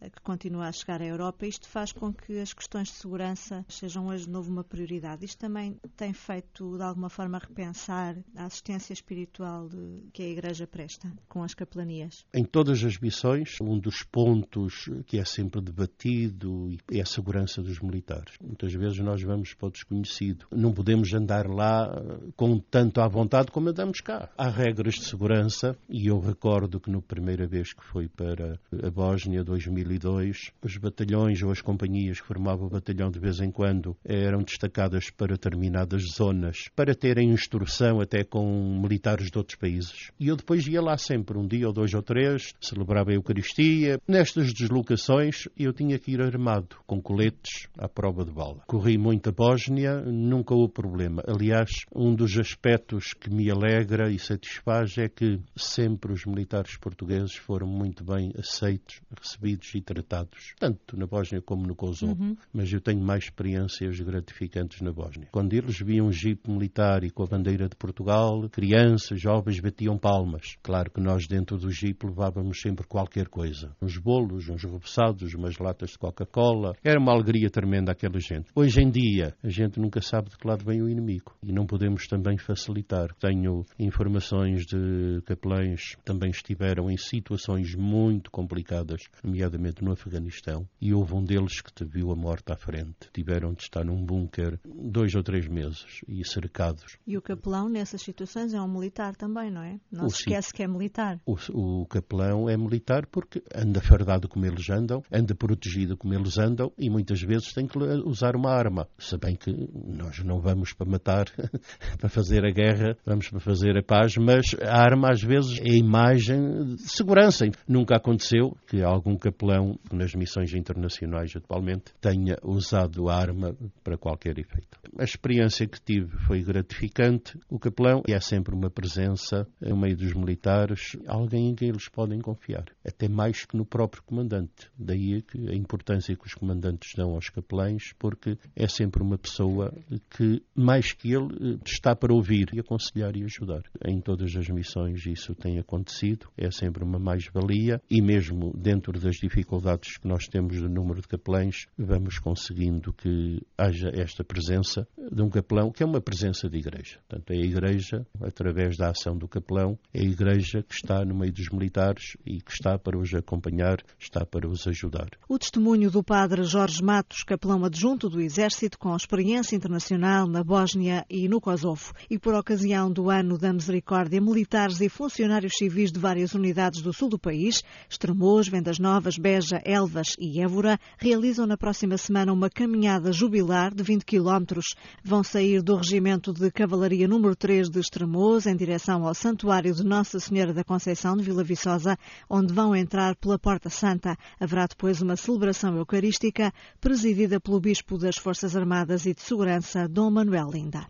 que 0.00 0.20
continua 0.22 0.68
a 0.68 0.72
chegar 0.72 1.00
à 1.00 1.06
Europa. 1.06 1.46
Isto 1.46 1.68
faz 1.68 1.92
com 1.92 2.12
que 2.12 2.38
as 2.38 2.52
questões 2.52 2.88
de 2.88 2.94
segurança 2.94 3.64
sejam 3.68 4.06
hoje 4.08 4.24
de 4.24 4.30
novo 4.30 4.50
uma 4.50 4.64
prioridade. 4.64 5.24
Isto 5.24 5.38
também 5.38 5.78
tem 5.96 6.12
feito, 6.12 6.76
de 6.76 6.82
alguma 6.82 7.08
forma, 7.08 7.38
repensar 7.38 8.16
a 8.36 8.44
assistência 8.44 8.92
espiritual 8.92 9.68
de, 9.68 10.08
que 10.12 10.22
a 10.22 10.28
Igreja 10.28 10.66
presta 10.66 11.12
com 11.28 11.42
as 11.42 11.54
capelanias. 11.54 12.24
Em 12.32 12.44
todas 12.44 12.82
as 12.84 12.98
missões, 12.98 13.56
um 13.60 13.78
dos 13.78 14.02
pontos 14.02 14.88
que 15.06 15.18
é 15.18 15.24
sempre 15.24 15.60
debatido 15.60 16.76
é 16.90 17.00
a 17.00 17.06
segurança 17.06 17.62
dos 17.62 17.80
militares. 17.80 18.34
Muitas 18.40 18.72
vezes 18.72 18.98
nós 18.98 19.22
vamos 19.22 19.54
para 19.54 19.68
o 19.68 19.70
desconhecido. 19.70 20.46
Não 20.50 20.72
podemos 20.72 21.12
andar 21.14 21.46
lá 21.46 21.90
com 22.36 22.58
tanto 22.58 23.00
à 23.00 23.08
vontade 23.08 23.50
como 23.50 23.68
andamos 23.68 24.00
cá. 24.00 24.30
Há 24.36 24.48
regras 24.48 24.94
de 24.94 25.04
segurança 25.04 25.76
e 25.88 26.06
eu 26.08 26.18
recordo 26.18 26.80
que 26.80 26.90
na 26.90 27.00
primeira 27.00 27.46
vez 27.46 27.72
que 27.72 27.84
fui 27.84 28.08
para 28.08 28.58
a 28.82 28.90
Bósnia 28.90 29.37
Bósnia 29.38 29.44
2002, 29.44 30.50
os 30.62 30.76
batalhões 30.76 31.42
ou 31.42 31.50
as 31.50 31.60
companhias 31.60 32.20
que 32.20 32.26
formavam 32.26 32.66
o 32.66 32.70
batalhão 32.70 33.10
de 33.10 33.18
vez 33.18 33.40
em 33.40 33.50
quando 33.50 33.96
eram 34.04 34.42
destacadas 34.42 35.10
para 35.10 35.34
determinadas 35.34 36.02
zonas, 36.16 36.68
para 36.74 36.94
terem 36.94 37.30
instrução 37.30 38.00
até 38.00 38.24
com 38.24 38.80
militares 38.80 39.30
de 39.30 39.38
outros 39.38 39.58
países. 39.58 40.10
E 40.18 40.28
eu 40.28 40.36
depois 40.36 40.66
ia 40.66 40.80
lá 40.80 40.96
sempre, 40.96 41.38
um 41.38 41.46
dia 41.46 41.66
ou 41.66 41.72
dois 41.72 41.92
ou 41.94 42.02
três, 42.02 42.54
celebrava 42.60 43.10
a 43.10 43.14
Eucaristia. 43.14 44.00
Nestas 44.06 44.52
deslocações 44.52 45.48
eu 45.56 45.72
tinha 45.72 45.98
que 45.98 46.12
ir 46.12 46.20
armado, 46.20 46.76
com 46.86 47.00
coletes 47.00 47.68
à 47.76 47.88
prova 47.88 48.24
de 48.24 48.32
bala. 48.32 48.62
Corri 48.66 48.98
muito 48.98 49.28
a 49.28 49.32
Bósnia, 49.32 50.00
nunca 50.02 50.54
houve 50.54 50.72
problema. 50.72 51.22
Aliás, 51.26 51.70
um 51.94 52.14
dos 52.14 52.36
aspectos 52.38 53.12
que 53.14 53.30
me 53.30 53.50
alegra 53.50 54.10
e 54.10 54.18
satisfaz 54.18 54.96
é 54.98 55.08
que 55.08 55.40
sempre 55.56 56.12
os 56.12 56.24
militares 56.24 56.76
portugueses 56.76 57.36
foram 57.36 57.66
muito 57.66 58.04
bem 58.04 58.32
aceitos, 58.38 59.00
recebidos 59.28 59.74
e 59.74 59.80
tratados, 59.80 60.54
tanto 60.58 60.96
na 60.96 61.06
Bósnia 61.06 61.42
como 61.42 61.66
no 61.66 61.74
Kosovo. 61.74 62.22
Uhum. 62.22 62.36
Mas 62.52 62.72
eu 62.72 62.80
tenho 62.80 63.00
mais 63.00 63.24
experiências 63.24 64.00
gratificantes 64.00 64.80
na 64.80 64.92
Bósnia. 64.92 65.28
Quando 65.30 65.52
eles 65.52 65.78
viam 65.78 66.06
um 66.06 66.12
jipe 66.12 66.50
militar 66.50 67.04
e 67.04 67.10
com 67.10 67.22
a 67.22 67.26
bandeira 67.26 67.68
de 67.68 67.76
Portugal, 67.76 68.48
crianças, 68.50 69.20
jovens 69.20 69.60
batiam 69.60 69.98
palmas. 69.98 70.56
Claro 70.62 70.90
que 70.90 71.00
nós 71.00 71.26
dentro 71.26 71.58
do 71.58 71.70
jipe 71.70 72.06
levávamos 72.06 72.60
sempre 72.60 72.86
qualquer 72.86 73.28
coisa. 73.28 73.74
Uns 73.82 73.98
bolos, 73.98 74.48
uns 74.48 74.62
repousados, 74.62 75.34
umas 75.34 75.58
latas 75.58 75.90
de 75.90 75.98
Coca-Cola. 75.98 76.74
Era 76.82 76.98
uma 76.98 77.12
alegria 77.12 77.50
tremenda 77.50 77.92
aquela 77.92 78.18
gente. 78.18 78.50
Hoje 78.54 78.80
em 78.80 78.90
dia, 78.90 79.34
a 79.42 79.48
gente 79.48 79.78
nunca 79.78 80.00
sabe 80.00 80.30
de 80.30 80.38
que 80.38 80.46
lado 80.46 80.64
vem 80.64 80.82
o 80.82 80.88
inimigo. 80.88 81.36
E 81.42 81.52
não 81.52 81.66
podemos 81.66 82.06
também 82.06 82.38
facilitar. 82.38 83.14
Tenho 83.18 83.64
informações 83.78 84.64
de 84.64 85.20
capelães 85.26 85.94
que 85.96 86.04
também 86.04 86.30
estiveram 86.30 86.90
em 86.90 86.96
situações 86.96 87.74
muito 87.74 88.30
complicadas, 88.30 89.02
nomeadamente 89.24 89.82
no 89.82 89.92
Afeganistão, 89.92 90.68
e 90.80 90.92
houve 90.92 91.14
um 91.14 91.24
deles 91.24 91.60
que 91.60 91.72
te 91.72 91.84
viu 91.84 92.10
a 92.10 92.16
morte 92.16 92.52
à 92.52 92.56
frente. 92.56 93.10
Tiveram 93.12 93.52
de 93.52 93.62
estar 93.62 93.84
num 93.84 94.04
bunker 94.04 94.58
dois 94.64 95.14
ou 95.14 95.22
três 95.22 95.46
meses 95.48 96.00
e 96.08 96.24
cercados. 96.24 96.98
E 97.06 97.16
o 97.16 97.22
capelão, 97.22 97.68
nessas 97.68 98.02
situações, 98.02 98.54
é 98.54 98.60
um 98.60 98.68
militar 98.68 99.14
também, 99.16 99.50
não 99.50 99.62
é? 99.62 99.78
Não 99.90 100.06
o 100.06 100.10
se 100.10 100.18
esquece 100.18 100.52
que 100.52 100.62
é 100.62 100.68
militar. 100.68 101.20
O, 101.26 101.36
o 101.52 101.86
capelão 101.86 102.48
é 102.48 102.56
militar 102.56 103.06
porque 103.06 103.42
anda 103.54 103.80
fardado 103.80 104.28
como 104.28 104.46
eles 104.46 104.68
andam, 104.70 105.02
anda 105.12 105.34
protegido 105.34 105.96
como 105.96 106.14
eles 106.14 106.38
andam 106.38 106.72
e 106.78 106.88
muitas 106.90 107.20
vezes 107.20 107.52
tem 107.52 107.66
que 107.66 107.78
usar 108.04 108.36
uma 108.36 108.50
arma. 108.50 108.88
Se 108.98 109.16
bem 109.16 109.36
que 109.36 109.50
nós 109.72 110.18
não 110.24 110.40
vamos 110.40 110.72
para 110.72 110.88
matar, 110.88 111.26
para 111.98 112.08
fazer 112.08 112.44
a 112.44 112.50
guerra, 112.50 112.96
vamos 113.04 113.28
para 113.28 113.40
fazer 113.40 113.76
a 113.76 113.82
paz, 113.82 114.16
mas 114.16 114.54
a 114.62 114.76
arma 114.76 115.10
às 115.10 115.22
vezes 115.22 115.58
é 115.60 115.76
imagem 115.76 116.74
de 116.76 116.82
segurança. 116.82 117.46
Nunca 117.66 117.96
aconteceu 117.96 118.56
que 118.66 118.82
algum 118.82 119.07
capelão 119.16 119.78
nas 119.92 120.14
missões 120.14 120.52
internacionais 120.52 121.34
atualmente 121.36 121.92
tenha 122.00 122.36
usado 122.42 123.08
a 123.08 123.16
arma 123.16 123.56
para 123.82 123.96
qualquer 123.96 124.38
efeito. 124.38 124.78
A 124.98 125.04
experiência 125.04 125.66
que 125.66 125.80
tive 125.80 126.16
foi 126.26 126.42
gratificante. 126.42 127.38
O 127.48 127.58
capelão 127.58 128.02
é 128.08 128.18
sempre 128.20 128.54
uma 128.54 128.70
presença 128.70 129.46
no 129.60 129.76
meio 129.76 129.96
dos 129.96 130.12
militares, 130.14 130.96
alguém 131.06 131.50
em 131.50 131.54
quem 131.54 131.68
eles 131.68 131.88
podem 131.88 132.20
confiar, 132.20 132.64
até 132.84 133.08
mais 133.08 133.44
que 133.44 133.56
no 133.56 133.64
próprio 133.64 134.02
comandante. 134.02 134.70
Daí 134.78 135.22
a 135.48 135.54
importância 135.54 136.16
que 136.16 136.26
os 136.26 136.34
comandantes 136.34 136.92
dão 136.96 137.10
aos 137.14 137.28
capelães, 137.28 137.92
porque 137.98 138.36
é 138.54 138.66
sempre 138.66 139.02
uma 139.02 139.18
pessoa 139.18 139.72
que, 140.10 140.42
mais 140.54 140.92
que 140.92 141.12
ele, 141.12 141.58
está 141.64 141.94
para 141.94 142.12
ouvir 142.12 142.48
e 142.52 142.60
aconselhar 142.60 143.16
e 143.16 143.24
ajudar. 143.24 143.62
Em 143.84 144.00
todas 144.00 144.34
as 144.36 144.48
missões 144.48 145.04
isso 145.06 145.34
tem 145.34 145.58
acontecido, 145.58 146.28
é 146.36 146.50
sempre 146.50 146.82
uma 146.82 146.98
mais-valia 146.98 147.80
e 147.90 148.00
mesmo 148.00 148.52
dentro 148.56 148.97
das 148.98 149.16
dificuldades 149.16 149.98
que 149.98 150.06
nós 150.06 150.26
temos 150.26 150.60
do 150.60 150.68
número 150.68 151.00
de 151.00 151.08
capelães, 151.08 151.66
vamos 151.76 152.18
conseguindo 152.18 152.92
que 152.92 153.40
haja 153.56 153.90
esta 153.94 154.24
presença 154.24 154.86
de 154.96 155.22
um 155.22 155.30
capelão 155.30 155.70
que 155.70 155.82
é 155.82 155.86
uma 155.86 156.00
presença 156.00 156.48
de 156.48 156.58
igreja. 156.58 156.98
Portanto, 157.08 157.30
é 157.30 157.36
a 157.36 157.44
igreja, 157.44 158.06
através 158.20 158.76
da 158.76 158.90
ação 158.90 159.16
do 159.16 159.28
capelão, 159.28 159.78
é 159.92 160.00
a 160.00 160.04
igreja 160.04 160.62
que 160.62 160.74
está 160.74 161.04
no 161.04 161.14
meio 161.14 161.32
dos 161.32 161.48
militares 161.50 162.16
e 162.24 162.40
que 162.40 162.52
está 162.52 162.78
para 162.78 162.98
os 162.98 163.12
acompanhar, 163.14 163.78
está 163.98 164.24
para 164.26 164.48
os 164.48 164.66
ajudar. 164.66 165.08
O 165.28 165.38
testemunho 165.38 165.90
do 165.90 166.02
padre 166.02 166.42
Jorge 166.42 166.82
Matos, 166.82 167.22
capelão 167.22 167.64
adjunto 167.64 168.08
do 168.08 168.20
Exército 168.20 168.78
com 168.78 168.94
experiência 168.94 169.56
internacional 169.56 170.26
na 170.26 170.42
Bósnia 170.42 171.04
e 171.08 171.28
no 171.28 171.40
Kosovo. 171.40 171.92
E 172.10 172.18
por 172.18 172.34
ocasião 172.34 172.90
do 172.90 173.10
Ano 173.10 173.38
da 173.38 173.52
Misericórdia, 173.52 174.20
militares 174.20 174.80
e 174.80 174.88
funcionários 174.88 175.52
civis 175.56 175.92
de 175.92 175.98
várias 175.98 176.34
unidades 176.34 176.82
do 176.82 176.92
sul 176.92 177.08
do 177.08 177.18
país, 177.18 177.62
Estremoz, 177.88 178.48
Vendas 178.48 178.78
Novas, 178.78 178.87
Beja, 179.20 179.60
Elvas 179.64 180.16
e 180.18 180.40
Évora, 180.40 180.78
realizam 180.98 181.46
na 181.46 181.56
próxima 181.56 181.98
semana 181.98 182.32
uma 182.32 182.48
caminhada 182.48 183.12
jubilar 183.12 183.74
de 183.74 183.82
20 183.82 184.04
quilómetros. 184.04 184.74
Vão 185.04 185.22
sair 185.22 185.62
do 185.62 185.76
Regimento 185.76 186.32
de 186.32 186.50
Cavalaria 186.50 187.06
número 187.06 187.36
3 187.36 187.68
de 187.68 187.80
Estremoz 187.80 188.46
em 188.46 188.56
direção 188.56 189.06
ao 189.06 189.14
Santuário 189.14 189.74
de 189.74 189.84
Nossa 189.84 190.18
Senhora 190.18 190.54
da 190.54 190.64
Conceição 190.64 191.16
de 191.16 191.22
Vila 191.22 191.44
Viçosa, 191.44 191.98
onde 192.28 192.52
vão 192.52 192.74
entrar 192.74 193.14
pela 193.16 193.38
Porta 193.38 193.68
Santa. 193.68 194.16
Haverá 194.40 194.66
depois 194.66 195.02
uma 195.02 195.16
celebração 195.16 195.76
eucarística 195.76 196.52
presidida 196.80 197.38
pelo 197.38 197.60
Bispo 197.60 197.98
das 197.98 198.16
Forças 198.16 198.56
Armadas 198.56 199.06
e 199.06 199.14
de 199.14 199.20
Segurança, 199.20 199.86
Dom 199.86 200.10
Manuel 200.10 200.50
Linda. 200.50 200.86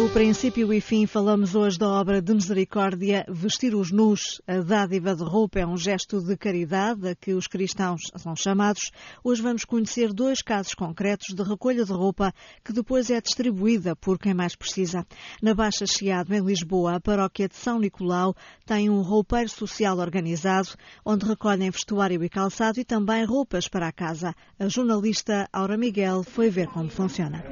No 0.00 0.08
princípio 0.08 0.72
e 0.72 0.80
fim, 0.80 1.04
falamos 1.04 1.54
hoje 1.54 1.78
da 1.78 1.86
obra 1.86 2.22
de 2.22 2.32
misericórdia 2.32 3.22
Vestir 3.28 3.74
os 3.74 3.92
Nus. 3.92 4.40
A 4.46 4.56
dádiva 4.60 5.14
de 5.14 5.22
roupa 5.22 5.58
é 5.60 5.66
um 5.66 5.76
gesto 5.76 6.22
de 6.22 6.38
caridade 6.38 7.06
a 7.06 7.14
que 7.14 7.34
os 7.34 7.46
cristãos 7.46 8.00
são 8.16 8.34
chamados. 8.34 8.90
Hoje 9.22 9.42
vamos 9.42 9.62
conhecer 9.66 10.10
dois 10.14 10.40
casos 10.40 10.72
concretos 10.72 11.34
de 11.34 11.42
recolha 11.42 11.84
de 11.84 11.92
roupa 11.92 12.32
que 12.64 12.72
depois 12.72 13.10
é 13.10 13.20
distribuída 13.20 13.94
por 13.94 14.18
quem 14.18 14.32
mais 14.32 14.56
precisa. 14.56 15.06
Na 15.42 15.52
Baixa 15.52 15.84
Chiado, 15.86 16.32
em 16.32 16.40
Lisboa, 16.40 16.94
a 16.94 17.00
paróquia 17.00 17.46
de 17.46 17.56
São 17.56 17.78
Nicolau 17.78 18.34
tem 18.64 18.88
um 18.88 19.02
roupeiro 19.02 19.50
social 19.50 19.98
organizado, 19.98 20.70
onde 21.04 21.26
recolhem 21.26 21.68
vestuário 21.68 22.24
e 22.24 22.28
calçado 22.30 22.80
e 22.80 22.86
também 22.86 23.22
roupas 23.26 23.68
para 23.68 23.88
a 23.88 23.92
casa. 23.92 24.34
A 24.58 24.66
jornalista 24.66 25.46
Aura 25.52 25.76
Miguel 25.76 26.22
foi 26.22 26.48
ver 26.48 26.68
como 26.68 26.88
funciona. 26.88 27.44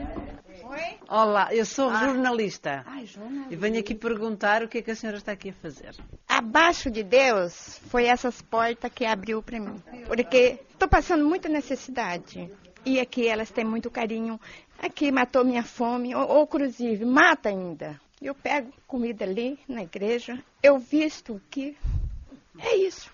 Olá, 1.09 1.55
eu 1.55 1.65
sou 1.65 1.89
ah. 1.89 2.05
jornalista. 2.05 2.85
Ai, 2.87 3.07
jornalista. 3.07 3.53
E 3.53 3.57
venho 3.57 3.79
aqui 3.79 3.95
perguntar 3.95 4.63
o 4.63 4.69
que 4.69 4.79
é 4.79 4.83
que 4.83 4.91
a 4.91 4.95
senhora 4.95 5.17
está 5.19 5.33
aqui 5.33 5.51
a 5.51 5.53
fazer. 5.55 5.95
Abaixo 6.29 6.91
de 6.91 7.03
Deus 7.03 7.81
foi 7.89 8.05
essas 8.05 8.43
portas 8.43 8.93
que 8.93 9.07
abriu 9.07 9.43
para 9.43 9.59
mim. 9.59 9.83
Porque 10.07 10.59
estou 10.71 10.89
passando 10.89 11.25
muita 11.25 11.49
necessidade. 11.49 12.51
E 12.85 13.01
aqui 13.01 13.27
elas 13.27 13.51
têm 13.51 13.65
muito 13.65 13.91
carinho. 13.91 14.39
Aqui 14.79 15.11
matou 15.11 15.45
minha 15.45 15.63
fome, 15.63 16.15
ou, 16.15 16.29
ou 16.29 16.45
inclusive 16.45 17.05
mata 17.05 17.49
ainda. 17.49 18.01
Eu 18.21 18.35
pego 18.35 18.73
comida 18.87 19.25
ali 19.25 19.59
na 19.67 19.83
igreja, 19.83 20.39
eu 20.63 20.79
visto 20.79 21.41
aqui. 21.49 21.77
É 22.59 22.77
isso. 22.77 23.11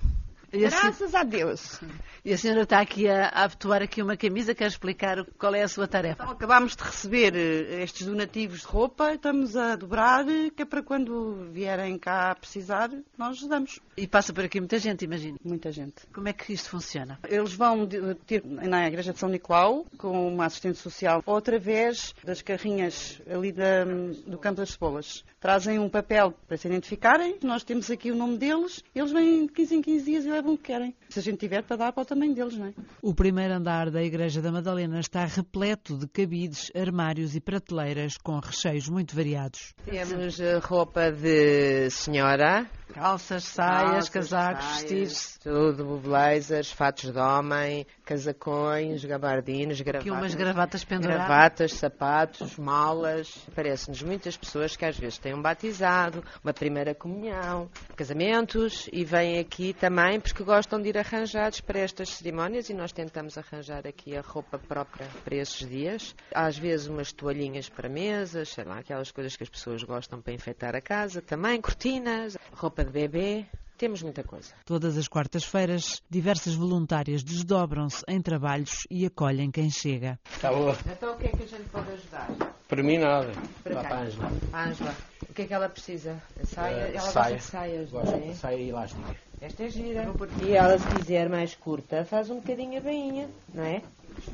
Graças 0.58 1.14
a 1.14 1.22
Deus. 1.22 1.80
E 2.24 2.32
a 2.32 2.38
senhora 2.38 2.62
está 2.62 2.80
aqui 2.80 3.08
a, 3.08 3.26
a 3.26 3.44
abotoar 3.44 3.82
aqui 3.82 4.00
uma 4.00 4.16
camisa, 4.16 4.54
quer 4.54 4.66
explicar 4.66 5.24
qual 5.38 5.54
é 5.54 5.62
a 5.62 5.68
sua 5.68 5.86
tarefa? 5.86 6.22
Então, 6.22 6.32
acabámos 6.32 6.76
de 6.76 6.82
receber 6.82 7.34
eh, 7.36 7.82
estes 7.82 8.06
donativos 8.06 8.60
de 8.60 8.66
roupa, 8.66 9.12
estamos 9.12 9.56
a 9.56 9.76
dobrar, 9.76 10.24
que 10.56 10.62
é 10.62 10.64
para 10.64 10.82
quando 10.82 11.50
vierem 11.52 11.98
cá 11.98 12.34
precisar, 12.34 12.90
nós 13.18 13.42
damos. 13.46 13.80
E 13.96 14.06
passa 14.06 14.32
por 14.32 14.44
aqui 14.44 14.60
muita 14.60 14.78
gente, 14.78 15.04
imagino. 15.04 15.38
Muita 15.44 15.70
gente. 15.72 16.06
Como 16.12 16.28
é 16.28 16.32
que 16.32 16.52
isto 16.52 16.70
funciona? 16.70 17.18
Eles 17.28 17.52
vão 17.52 17.86
ter 18.26 18.42
na 18.44 18.86
Igreja 18.86 19.12
de 19.12 19.18
São 19.18 19.28
Nicolau, 19.28 19.84
com 19.98 20.28
uma 20.28 20.46
assistente 20.46 20.78
social, 20.78 21.22
ou 21.26 21.36
através 21.36 22.14
das 22.24 22.40
carrinhas 22.40 23.20
ali 23.28 23.52
da, 23.52 23.84
do 23.84 24.38
Campo 24.38 24.56
das 24.56 24.70
Cebolas. 24.70 25.24
Trazem 25.40 25.78
um 25.78 25.90
papel 25.90 26.32
para 26.46 26.56
se 26.56 26.68
identificarem, 26.68 27.38
nós 27.42 27.64
temos 27.64 27.90
aqui 27.90 28.10
o 28.10 28.16
nome 28.16 28.38
deles, 28.38 28.82
eles 28.94 29.12
vêm 29.12 29.46
de 29.46 29.52
15 29.52 29.74
em 29.74 29.82
15 29.82 30.04
dias 30.04 30.24
e 30.24 30.30
levam 30.30 30.43
o 30.52 30.58
que 30.58 30.64
querem. 30.64 30.94
Se 31.08 31.18
a 31.18 31.22
gente 31.22 31.38
tiver 31.38 31.62
para 31.62 31.76
dar, 31.76 31.92
para 31.92 32.04
tamanho 32.04 32.34
deles, 32.34 32.56
não 32.56 32.66
é? 32.66 32.74
O 33.02 33.14
primeiro 33.14 33.54
andar 33.54 33.90
da 33.90 34.02
Igreja 34.02 34.42
da 34.42 34.52
Madalena 34.52 35.00
está 35.00 35.24
repleto 35.24 35.96
de 35.96 36.06
cabides, 36.08 36.70
armários 36.74 37.34
e 37.34 37.40
prateleiras 37.40 38.16
com 38.16 38.38
recheios 38.38 38.88
muito 38.88 39.14
variados. 39.14 39.74
Temos 39.84 40.40
eh, 40.40 40.58
roupa 40.58 41.10
de 41.10 41.90
senhora, 41.90 42.68
Calças, 42.94 43.42
saias, 43.42 44.08
Calças, 44.08 44.08
casacos, 44.08 44.64
saias, 44.64 44.80
vestidos. 44.82 45.38
Tudo, 45.42 45.98
blazers, 45.98 46.70
fatos 46.70 47.10
de 47.10 47.18
homem, 47.18 47.84
casacões, 48.04 49.04
gabardinos, 49.04 49.80
gravatas. 49.80 50.12
Aqui 50.12 50.16
umas 50.16 50.34
gravatas 50.36 50.84
penduradas. 50.84 51.26
Gravatas, 51.26 51.72
sapatos, 51.72 52.56
malas. 52.56 53.48
Parece-nos 53.52 54.00
muitas 54.00 54.36
pessoas 54.36 54.76
que 54.76 54.84
às 54.84 54.96
vezes 54.96 55.18
têm 55.18 55.34
um 55.34 55.42
batizado, 55.42 56.22
uma 56.44 56.52
primeira 56.52 56.94
comunhão, 56.94 57.68
casamentos 57.96 58.88
e 58.92 59.04
vêm 59.04 59.40
aqui 59.40 59.72
também 59.74 60.20
porque 60.20 60.44
gostam 60.44 60.80
de 60.80 60.90
ir 60.90 60.96
arranjados 60.96 61.60
para 61.60 61.80
estas 61.80 62.10
cerimónias 62.10 62.70
e 62.70 62.74
nós 62.74 62.92
tentamos 62.92 63.36
arranjar 63.36 63.88
aqui 63.88 64.16
a 64.16 64.20
roupa 64.20 64.56
própria 64.56 65.08
para 65.24 65.34
esses 65.34 65.68
dias. 65.68 66.14
Às 66.32 66.56
vezes 66.56 66.86
umas 66.86 67.10
toalhinhas 67.10 67.68
para 67.68 67.88
mesas, 67.88 68.50
sei 68.50 68.62
lá, 68.62 68.78
aquelas 68.78 69.10
coisas 69.10 69.34
que 69.34 69.42
as 69.42 69.48
pessoas 69.50 69.82
gostam 69.82 70.22
para 70.22 70.32
enfeitar 70.32 70.76
a 70.76 70.80
casa 70.80 71.20
também, 71.20 71.60
cortinas, 71.60 72.38
roupa 72.52 72.83
de 72.84 72.90
bebê, 72.90 73.46
Temos 73.76 74.02
muita 74.02 74.22
coisa. 74.22 74.54
Todas 74.64 74.96
as 74.96 75.08
quartas-feiras, 75.08 76.00
diversas 76.08 76.54
voluntárias 76.54 77.24
desdobram-se 77.24 78.04
em 78.08 78.22
trabalhos 78.22 78.86
e 78.88 79.04
acolhem 79.04 79.50
quem 79.50 79.68
chega. 79.68 80.16
Está 80.32 80.52
boa. 80.52 80.78
Então 80.86 81.14
o 81.14 81.18
que 81.18 81.26
é 81.26 81.30
que 81.30 81.42
a 81.42 81.46
gente 81.46 81.68
pode 81.70 81.90
ajudar? 81.90 82.28
Para 82.68 82.82
mim 82.84 82.98
nada. 82.98 83.32
Para 83.64 83.74
Para 83.82 83.96
a 83.96 84.02
Ângela. 84.02 84.30
Ângela, 84.54 84.94
o 85.28 85.34
que 85.34 85.42
é 85.42 85.46
que 85.46 85.52
ela 85.54 85.68
precisa? 85.68 86.22
A 86.40 86.46
saia? 86.46 86.74
Eh, 86.74 86.90
ela 86.94 87.00
saia. 87.00 87.34
gosta 87.34 87.36
de 87.36 87.42
saias, 87.42 87.90
Gosto 87.90 88.10
não 88.12 88.18
é? 88.18 88.28
de 88.28 88.36
saia 88.36 88.62
elástica. 88.62 89.16
Esta 89.40 89.62
é 89.64 89.68
gira. 89.68 90.14
E 90.46 90.52
ela, 90.52 90.78
se 90.78 90.86
quiser 90.94 91.28
mais 91.28 91.54
curta, 91.56 92.04
faz 92.04 92.30
um 92.30 92.36
bocadinho 92.36 92.78
a 92.78 92.80
bainha, 92.80 93.28
não 93.52 93.64
é? 93.64 93.82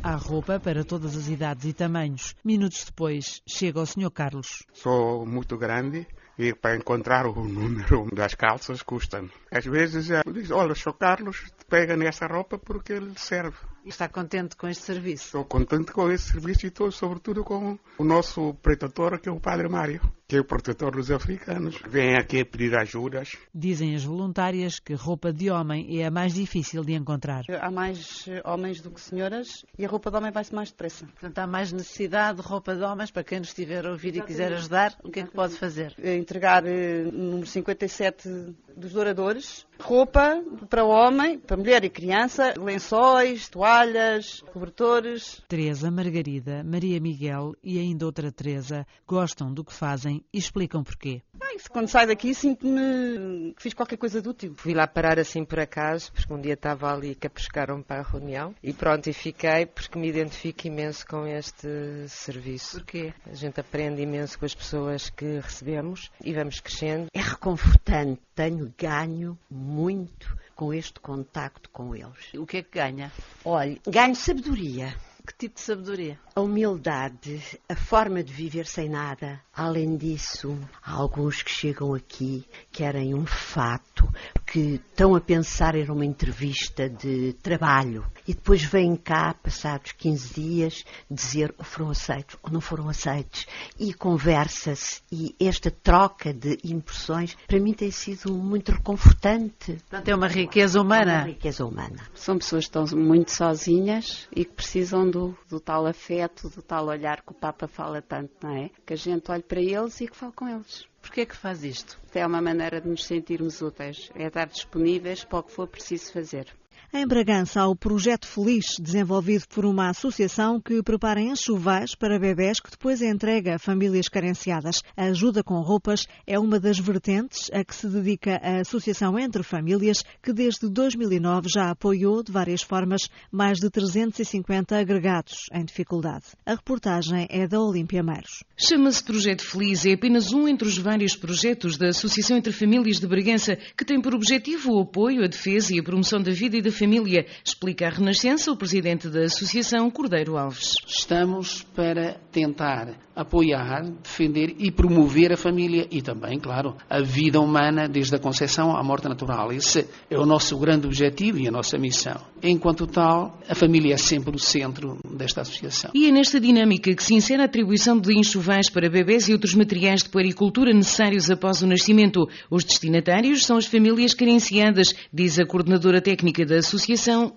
Há 0.02 0.14
roupa 0.16 0.61
para 0.61 0.85
todas 0.85 1.16
as 1.16 1.28
idades 1.28 1.64
e 1.64 1.73
tamanhos. 1.73 2.37
Minutos 2.45 2.85
depois, 2.85 3.40
chega 3.49 3.80
o 3.80 3.87
Sr. 3.87 4.11
Carlos. 4.11 4.64
Sou 4.75 5.25
muito 5.26 5.57
grande 5.57 6.07
e 6.41 6.55
para 6.55 6.77
encontrar 6.77 7.27
o 7.27 7.35
número 7.45 8.09
das 8.15 8.35
calças 8.35 8.83
custa-me. 8.83 9.31
Às 9.51 9.67
vezes 9.67 10.11
eh, 10.11 10.23
diz, 10.33 10.51
olha, 10.51 10.75
Sr. 10.75 10.95
Carlos, 10.95 11.45
pega 11.69 11.97
nessa 11.97 12.27
roupa 12.27 12.59
porque 12.59 12.95
ele 12.95 13.13
serve. 13.17 13.57
Está 13.85 14.09
contente 14.09 14.57
com 14.57 14.67
este 14.67 14.85
serviço? 14.85 15.27
Estou 15.27 15.45
contente 15.45 15.93
com 15.93 16.11
esse 16.11 16.33
serviço 16.33 16.65
e 16.65 16.69
estou 16.69 16.91
sobretudo 16.91 17.45
com 17.45 17.79
o 17.99 18.05
nosso 18.05 18.55
protetor, 18.55 19.19
que 19.19 19.29
é 19.29 19.33
o 19.33 19.39
Padre 19.39 19.69
Mário, 19.69 20.01
que 20.31 20.37
é 20.37 20.41
o 20.41 20.45
protetor 20.45 20.93
dos 20.93 21.11
africanos. 21.11 21.83
Vem 21.89 22.17
aqui 22.17 22.45
pedir 22.45 22.73
ajudas. 22.77 23.37
Dizem 23.53 23.97
as 23.97 24.05
voluntárias 24.05 24.79
que 24.79 24.95
roupa 24.95 25.33
de 25.33 25.51
homem 25.51 26.01
é 26.01 26.07
a 26.07 26.11
mais 26.11 26.35
difícil 26.35 26.85
de 26.85 26.95
encontrar. 26.95 27.43
Há 27.61 27.69
mais 27.69 28.29
eh, 28.29 28.41
homens 28.45 28.81
do 28.81 28.93
que 28.93 29.01
senhoras 29.01 29.67
e 29.77 29.85
a 29.85 29.89
roupa 29.89 30.09
de 30.09 30.17
homem 30.17 30.31
vai-se 30.31 30.55
mais 30.55 30.71
depressa. 30.71 31.05
Portanto, 31.05 31.37
há 31.37 31.49
mais 31.49 31.73
necessidade 31.73 32.41
de 32.41 32.47
roupa 32.47 32.77
de 32.77 32.83
homens 32.85 33.11
para 33.11 33.25
quem 33.25 33.41
nos 33.41 33.49
estiver 33.49 33.85
a 33.85 33.91
ouvir 33.91 34.19
e 34.19 34.23
quiser 34.23 34.53
ajudar. 34.53 34.97
O 35.03 35.11
que 35.11 35.19
é 35.19 35.25
que 35.25 35.33
pode 35.33 35.55
fazer? 35.57 35.97
Eh, 35.99 36.15
Entregar 36.15 36.65
eh, 36.65 37.11
número 37.11 37.47
57 37.47 38.55
dos 38.77 38.93
douradores, 38.93 39.67
roupa 39.81 40.43
para 40.69 40.85
homem, 40.85 41.39
para 41.39 41.57
mulher 41.57 41.85
e 41.85 41.91
criança, 41.91 42.55
lençóis, 42.57 43.49
toalhas, 43.49 44.43
cobertores. 44.53 45.43
Teresa, 45.49 45.91
Margarida, 45.91 46.63
Maria 46.65 47.01
Miguel 47.01 47.55
e 47.63 47.79
ainda 47.79 48.07
outra 48.07 48.31
Teresa 48.31 48.87
gostam 49.07 49.53
do 49.53 49.65
que 49.65 49.73
fazem 49.73 50.20
e 50.33 50.39
explicam 50.39 50.83
porquê. 50.83 51.23
Ai, 51.41 51.57
quando 51.71 51.89
saio 51.89 52.09
daqui 52.09 52.35
sinto-me 52.35 53.53
que 53.55 53.62
fiz 53.62 53.75
qualquer 53.75 53.97
coisa 53.97 54.21
de 54.21 54.29
útil. 54.29 54.55
Fui 54.57 54.75
lá 54.75 54.87
parar 54.87 55.19
assim 55.19 55.45
por 55.45 55.59
acaso, 55.59 56.12
porque 56.12 56.33
um 56.33 56.41
dia 56.41 56.55
estava 56.55 56.93
ali 56.93 57.15
que 57.15 57.29
pescaram 57.29 57.83
para 57.83 58.00
a 58.00 58.05
reunião 58.05 58.55
e 58.62 58.73
pronto, 58.73 59.09
e 59.09 59.12
fiquei 59.12 59.67
porque 59.67 59.99
me 59.99 60.09
identifico 60.09 60.67
imenso 60.67 61.07
com 61.07 61.27
este 61.27 61.69
serviço. 62.09 62.79
Porquê? 62.79 63.12
A 63.27 63.35
gente 63.35 63.61
aprende 63.61 64.03
imenso 64.03 64.39
com 64.39 64.45
as 64.45 64.55
pessoas 64.55 65.11
que 65.11 65.41
recebemos 65.41 66.11
e 66.23 66.33
vamos 66.33 66.61
crescendo. 66.61 67.07
É 67.12 67.21
reconfortante, 67.21 68.21
tenho 68.35 68.73
ganho 68.79 69.39
muito 69.50 70.37
com 70.55 70.75
este 70.75 71.00
contacto 71.00 71.71
com 71.71 71.97
eles. 71.97 72.35
O 72.37 72.47
que 72.47 72.59
é 72.59 72.62
que 72.62 72.79
ganha? 72.79 73.11
Olha, 73.45 73.79
ganho 73.87 74.15
sabedoria, 74.15 74.95
Que 75.27 75.35
tipo 75.35 75.55
de 75.57 75.61
sabedoria? 75.61 76.19
a 76.35 76.41
humildade, 76.41 77.61
a 77.69 77.77
forma 77.77 78.23
de 78.23 78.33
viver 78.33 78.67
sem 78.67 78.89
nada. 78.89 79.41
Além 79.55 79.97
disso, 79.97 80.57
há 80.83 80.93
alguns 80.93 81.43
que 81.43 81.50
chegam 81.50 81.93
aqui, 81.95 82.47
querem 82.73 83.15
um 83.15 83.27
fato, 83.27 84.09
que 84.50 84.80
estão 84.90 85.14
a 85.14 85.21
pensar 85.21 85.76
em 85.76 85.88
uma 85.88 86.04
entrevista 86.04 86.88
de 86.88 87.35
trabalho 87.35 88.04
e 88.26 88.35
depois 88.35 88.64
vêm 88.64 88.97
cá, 88.97 89.33
passados 89.33 89.92
15 89.92 90.35
dias, 90.35 90.85
dizer 91.09 91.54
ou 91.57 91.64
foram 91.64 91.90
aceitos 91.90 92.37
ou 92.42 92.50
não 92.50 92.61
foram 92.61 92.88
aceitos. 92.88 93.47
E 93.78 93.95
conversa-se 93.95 95.02
e 95.11 95.37
esta 95.38 95.71
troca 95.71 96.35
de 96.35 96.59
impressões, 96.64 97.37
para 97.47 97.61
mim 97.61 97.73
tem 97.73 97.92
sido 97.92 98.33
muito 98.35 98.73
reconfortante. 98.73 99.75
Portanto, 99.88 100.09
é 100.09 100.14
uma 100.16 100.26
riqueza 100.28 100.78
É 100.78 100.83
uma 100.83 100.97
humana. 100.97 101.23
riqueza 101.25 101.64
humana. 101.64 102.02
São 102.14 102.37
pessoas 102.37 102.64
que 102.66 102.76
estão 102.76 102.99
muito 102.99 103.30
sozinhas 103.30 104.28
e 104.35 104.45
que 104.45 104.52
precisam 104.52 105.09
do, 105.09 105.37
do 105.49 105.61
tal 105.61 105.87
afeto, 105.87 106.49
do 106.49 106.61
tal 106.61 106.87
olhar 106.87 107.23
que 107.23 107.30
o 107.30 107.35
Papa 107.35 107.69
fala 107.69 108.02
tanto, 108.02 108.33
não 108.42 108.50
é? 108.57 108.71
Que 108.85 108.95
a 108.95 108.97
gente 108.97 109.30
olhe 109.30 109.42
para 109.45 109.61
eles 109.61 110.00
e 110.00 110.09
que 110.09 110.16
fale 110.16 110.33
com 110.33 110.49
eles. 110.49 110.90
Porquê 111.00 111.23
é 111.23 111.26
que 111.26 111.37
faz 111.37 111.64
isto? 111.64 111.99
É 112.14 112.26
uma 112.26 112.42
maneira 112.42 112.80
de 112.80 112.88
nos 112.88 113.04
sentirmos 113.04 113.62
úteis, 113.62 114.11
é 114.14 114.26
estar 114.26 114.47
disponíveis 114.47 115.25
para 115.25 115.38
o 115.38 115.42
que 115.42 115.52
for 115.52 115.66
preciso 115.66 116.12
fazer. 116.12 116.54
Em 116.93 117.07
Bragança 117.07 117.61
há 117.61 117.69
o 117.69 117.77
Projeto 117.77 118.27
Feliz, 118.27 118.75
desenvolvido 118.81 119.45
por 119.47 119.65
uma 119.65 119.91
associação 119.91 120.61
que 120.61 120.83
prepara 120.83 121.21
enxovais 121.21 121.95
para 121.95 122.19
bebés 122.19 122.59
que 122.59 122.69
depois 122.69 123.01
entrega 123.01 123.55
a 123.55 123.59
famílias 123.61 124.09
carenciadas. 124.09 124.83
A 124.97 125.05
ajuda 125.05 125.45
com 125.45 125.61
roupas 125.61 126.09
é 126.27 126.37
uma 126.37 126.59
das 126.59 126.81
vertentes 126.81 127.49
a 127.53 127.63
que 127.63 127.77
se 127.77 127.87
dedica 127.87 128.41
a 128.43 128.59
Associação 128.63 129.17
Entre 129.17 129.45
Famílias, 129.45 130.05
que 130.21 130.33
desde 130.33 130.69
2009 130.69 131.47
já 131.49 131.71
apoiou 131.71 132.25
de 132.25 132.33
várias 132.33 132.61
formas 132.61 133.03
mais 133.31 133.59
de 133.59 133.71
350 133.71 134.76
agregados 134.76 135.47
em 135.53 135.65
dificuldade. 135.65 136.25
A 136.45 136.57
reportagem 136.57 137.29
é 137.31 137.47
da 137.47 137.61
Olímpia 137.61 138.03
Meiros. 138.03 138.43
Chama-se 138.57 139.05
Projeto 139.05 139.45
Feliz, 139.45 139.87
é 139.87 139.93
apenas 139.93 140.33
um 140.33 140.49
entre 140.49 140.67
os 140.67 140.76
vários 140.76 141.15
projetos 141.15 141.79
da 141.79 141.91
Associação 141.91 142.37
Entre 142.37 142.53
Famílias 142.53 142.99
de 142.99 143.07
Bragança 143.07 143.57
que 143.79 143.85
tem 143.85 144.03
por 144.03 144.13
objetivo 144.13 144.73
o 144.73 144.83
apoio, 144.83 145.23
a 145.23 145.29
defesa 145.29 145.73
e 145.73 145.79
a 145.79 145.85
promoção 145.85 146.21
da 146.21 146.33
vida 146.33 146.57
e 146.57 146.63
da 146.63 146.79
família, 146.80 147.26
explica 147.45 147.86
a 147.86 147.90
Renascença 147.90 148.50
o 148.50 148.56
presidente 148.56 149.08
da 149.10 149.25
Associação, 149.25 149.90
Cordeiro 149.90 150.38
Alves. 150.38 150.76
Estamos 150.86 151.62
para 151.75 152.14
tentar 152.32 152.97
apoiar, 153.14 153.82
defender 154.02 154.54
e 154.58 154.71
promover 154.71 155.32
a 155.32 155.36
família 155.36 155.86
e 155.90 156.00
também, 156.00 156.38
claro, 156.38 156.75
a 156.88 157.02
vida 157.02 157.38
humana 157.38 157.86
desde 157.86 158.14
a 158.16 158.19
concepção 158.19 158.75
à 158.75 158.82
morte 158.82 159.08
natural. 159.08 159.52
Esse 159.52 159.86
é 160.08 160.19
o 160.19 160.25
nosso 160.25 160.56
grande 160.58 160.86
objetivo 160.86 161.38
e 161.38 161.47
a 161.47 161.50
nossa 161.50 161.76
missão. 161.76 162.19
Enquanto 162.43 162.86
tal, 162.86 163.38
a 163.47 163.54
família 163.54 163.95
é 163.95 163.99
sempre 163.99 164.34
o 164.34 164.38
centro 164.38 164.99
desta 165.16 165.43
associação. 165.43 165.90
E 165.95 166.08
é 166.08 166.10
nesta 166.10 166.40
dinâmica 166.40 166.95
que 166.95 167.02
se 167.02 167.14
insere 167.14 167.43
a 167.43 167.45
atribuição 167.45 167.99
de 167.99 168.19
enxovais 168.19 168.71
para 168.71 168.88
bebés 168.88 169.28
e 169.28 169.32
outros 169.32 169.54
materiais 169.54 170.02
de 170.02 170.08
puericultura 170.08 170.73
necessários 170.73 171.30
após 171.30 171.60
o 171.60 171.66
nascimento. 171.66 172.26
Os 172.50 172.64
destinatários 172.64 173.45
são 173.45 173.58
as 173.58 173.66
famílias 173.66 174.14
carenciadas, 174.14 174.95
diz 175.12 175.38
a 175.38 175.45
coordenadora 175.45 176.00
técnica 176.00 176.47
da 176.47 176.56
associação, 176.56 176.70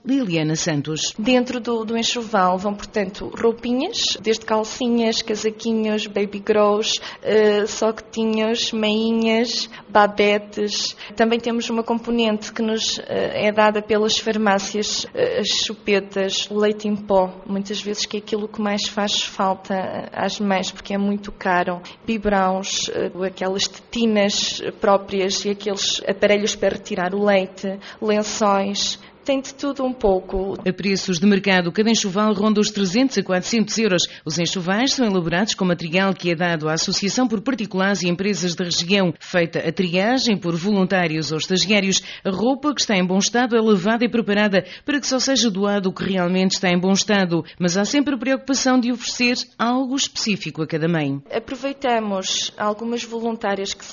Liliana 0.05 0.55
Santos. 0.55 1.13
Dentro 1.17 1.59
do, 1.59 1.83
do 1.83 1.97
enxoval 1.97 2.57
vão, 2.57 2.73
portanto, 2.73 3.31
roupinhas, 3.35 4.17
desde 4.21 4.45
calcinhas, 4.45 5.21
casaquinhos, 5.21 6.07
baby 6.07 6.39
grows, 6.39 6.99
uh, 7.23 7.67
soquetinhos, 7.67 8.71
meinhas, 8.71 9.69
babetes. 9.89 10.95
Também 11.15 11.39
temos 11.39 11.69
uma 11.69 11.83
componente 11.83 12.51
que 12.51 12.61
nos 12.61 12.97
uh, 12.97 13.03
é 13.07 13.51
dada 13.51 13.81
pelas 13.81 14.17
farmácias, 14.17 15.05
uh, 15.05 15.39
as 15.39 15.47
chupetas, 15.65 16.47
o 16.49 16.57
leite 16.57 16.87
em 16.87 16.95
pó, 16.95 17.33
muitas 17.45 17.81
vezes 17.81 18.05
que 18.05 18.17
é 18.17 18.19
aquilo 18.19 18.47
que 18.47 18.61
mais 18.61 18.87
faz 18.87 19.21
falta 19.21 20.09
às 20.11 20.39
mães, 20.39 20.71
porque 20.71 20.93
é 20.93 20.97
muito 20.97 21.31
caro. 21.31 21.81
Biberãos, 22.05 22.89
aquelas 23.25 23.67
tetinas 23.67 24.61
próprias 24.79 25.45
e 25.45 25.49
aqueles 25.49 26.01
aparelhos 26.07 26.55
para 26.55 26.75
retirar 26.75 27.13
o 27.13 27.23
leite, 27.23 27.79
lençóis, 28.01 28.99
tem 29.23 29.41
de 29.41 29.53
tudo 29.53 29.83
um 29.85 29.93
pouco. 29.93 30.57
A 30.67 30.73
preços 30.73 31.19
de 31.19 31.25
mercado, 31.25 31.71
cada 31.71 31.89
enxoval 31.89 32.33
ronda 32.33 32.59
os 32.59 32.69
300 32.69 33.17
a 33.19 33.23
400 33.23 33.77
euros. 33.77 34.03
Os 34.25 34.37
enxovais 34.37 34.93
são 34.93 35.05
elaborados 35.05 35.55
com 35.55 35.65
material 35.65 36.13
que 36.13 36.31
é 36.31 36.35
dado 36.35 36.67
à 36.67 36.73
associação 36.73 37.27
por 37.27 37.41
particulares 37.41 38.03
e 38.03 38.09
empresas 38.09 38.53
da 38.55 38.65
região. 38.65 39.13
Feita 39.19 39.59
a 39.59 39.71
triagem 39.71 40.37
por 40.37 40.55
voluntários 40.55 41.31
ou 41.31 41.37
estagiários, 41.37 42.01
a 42.23 42.29
roupa 42.29 42.73
que 42.73 42.81
está 42.81 42.95
em 42.95 43.05
bom 43.05 43.17
estado 43.17 43.55
é 43.55 43.61
lavada 43.61 44.03
e 44.03 44.09
preparada 44.09 44.65
para 44.85 44.99
que 44.99 45.07
só 45.07 45.19
seja 45.19 45.49
doado 45.49 45.89
o 45.89 45.93
que 45.93 46.03
realmente 46.03 46.51
está 46.51 46.69
em 46.69 46.79
bom 46.79 46.91
estado. 46.91 47.45
Mas 47.57 47.77
há 47.77 47.85
sempre 47.85 48.15
a 48.15 48.17
preocupação 48.17 48.79
de 48.79 48.91
oferecer 48.91 49.37
algo 49.57 49.95
específico 49.95 50.61
a 50.61 50.67
cada 50.67 50.87
mãe. 50.87 51.21
Aproveitamos 51.31 52.51
algumas 52.57 53.03
voluntárias 53.03 53.73
que, 53.73 53.85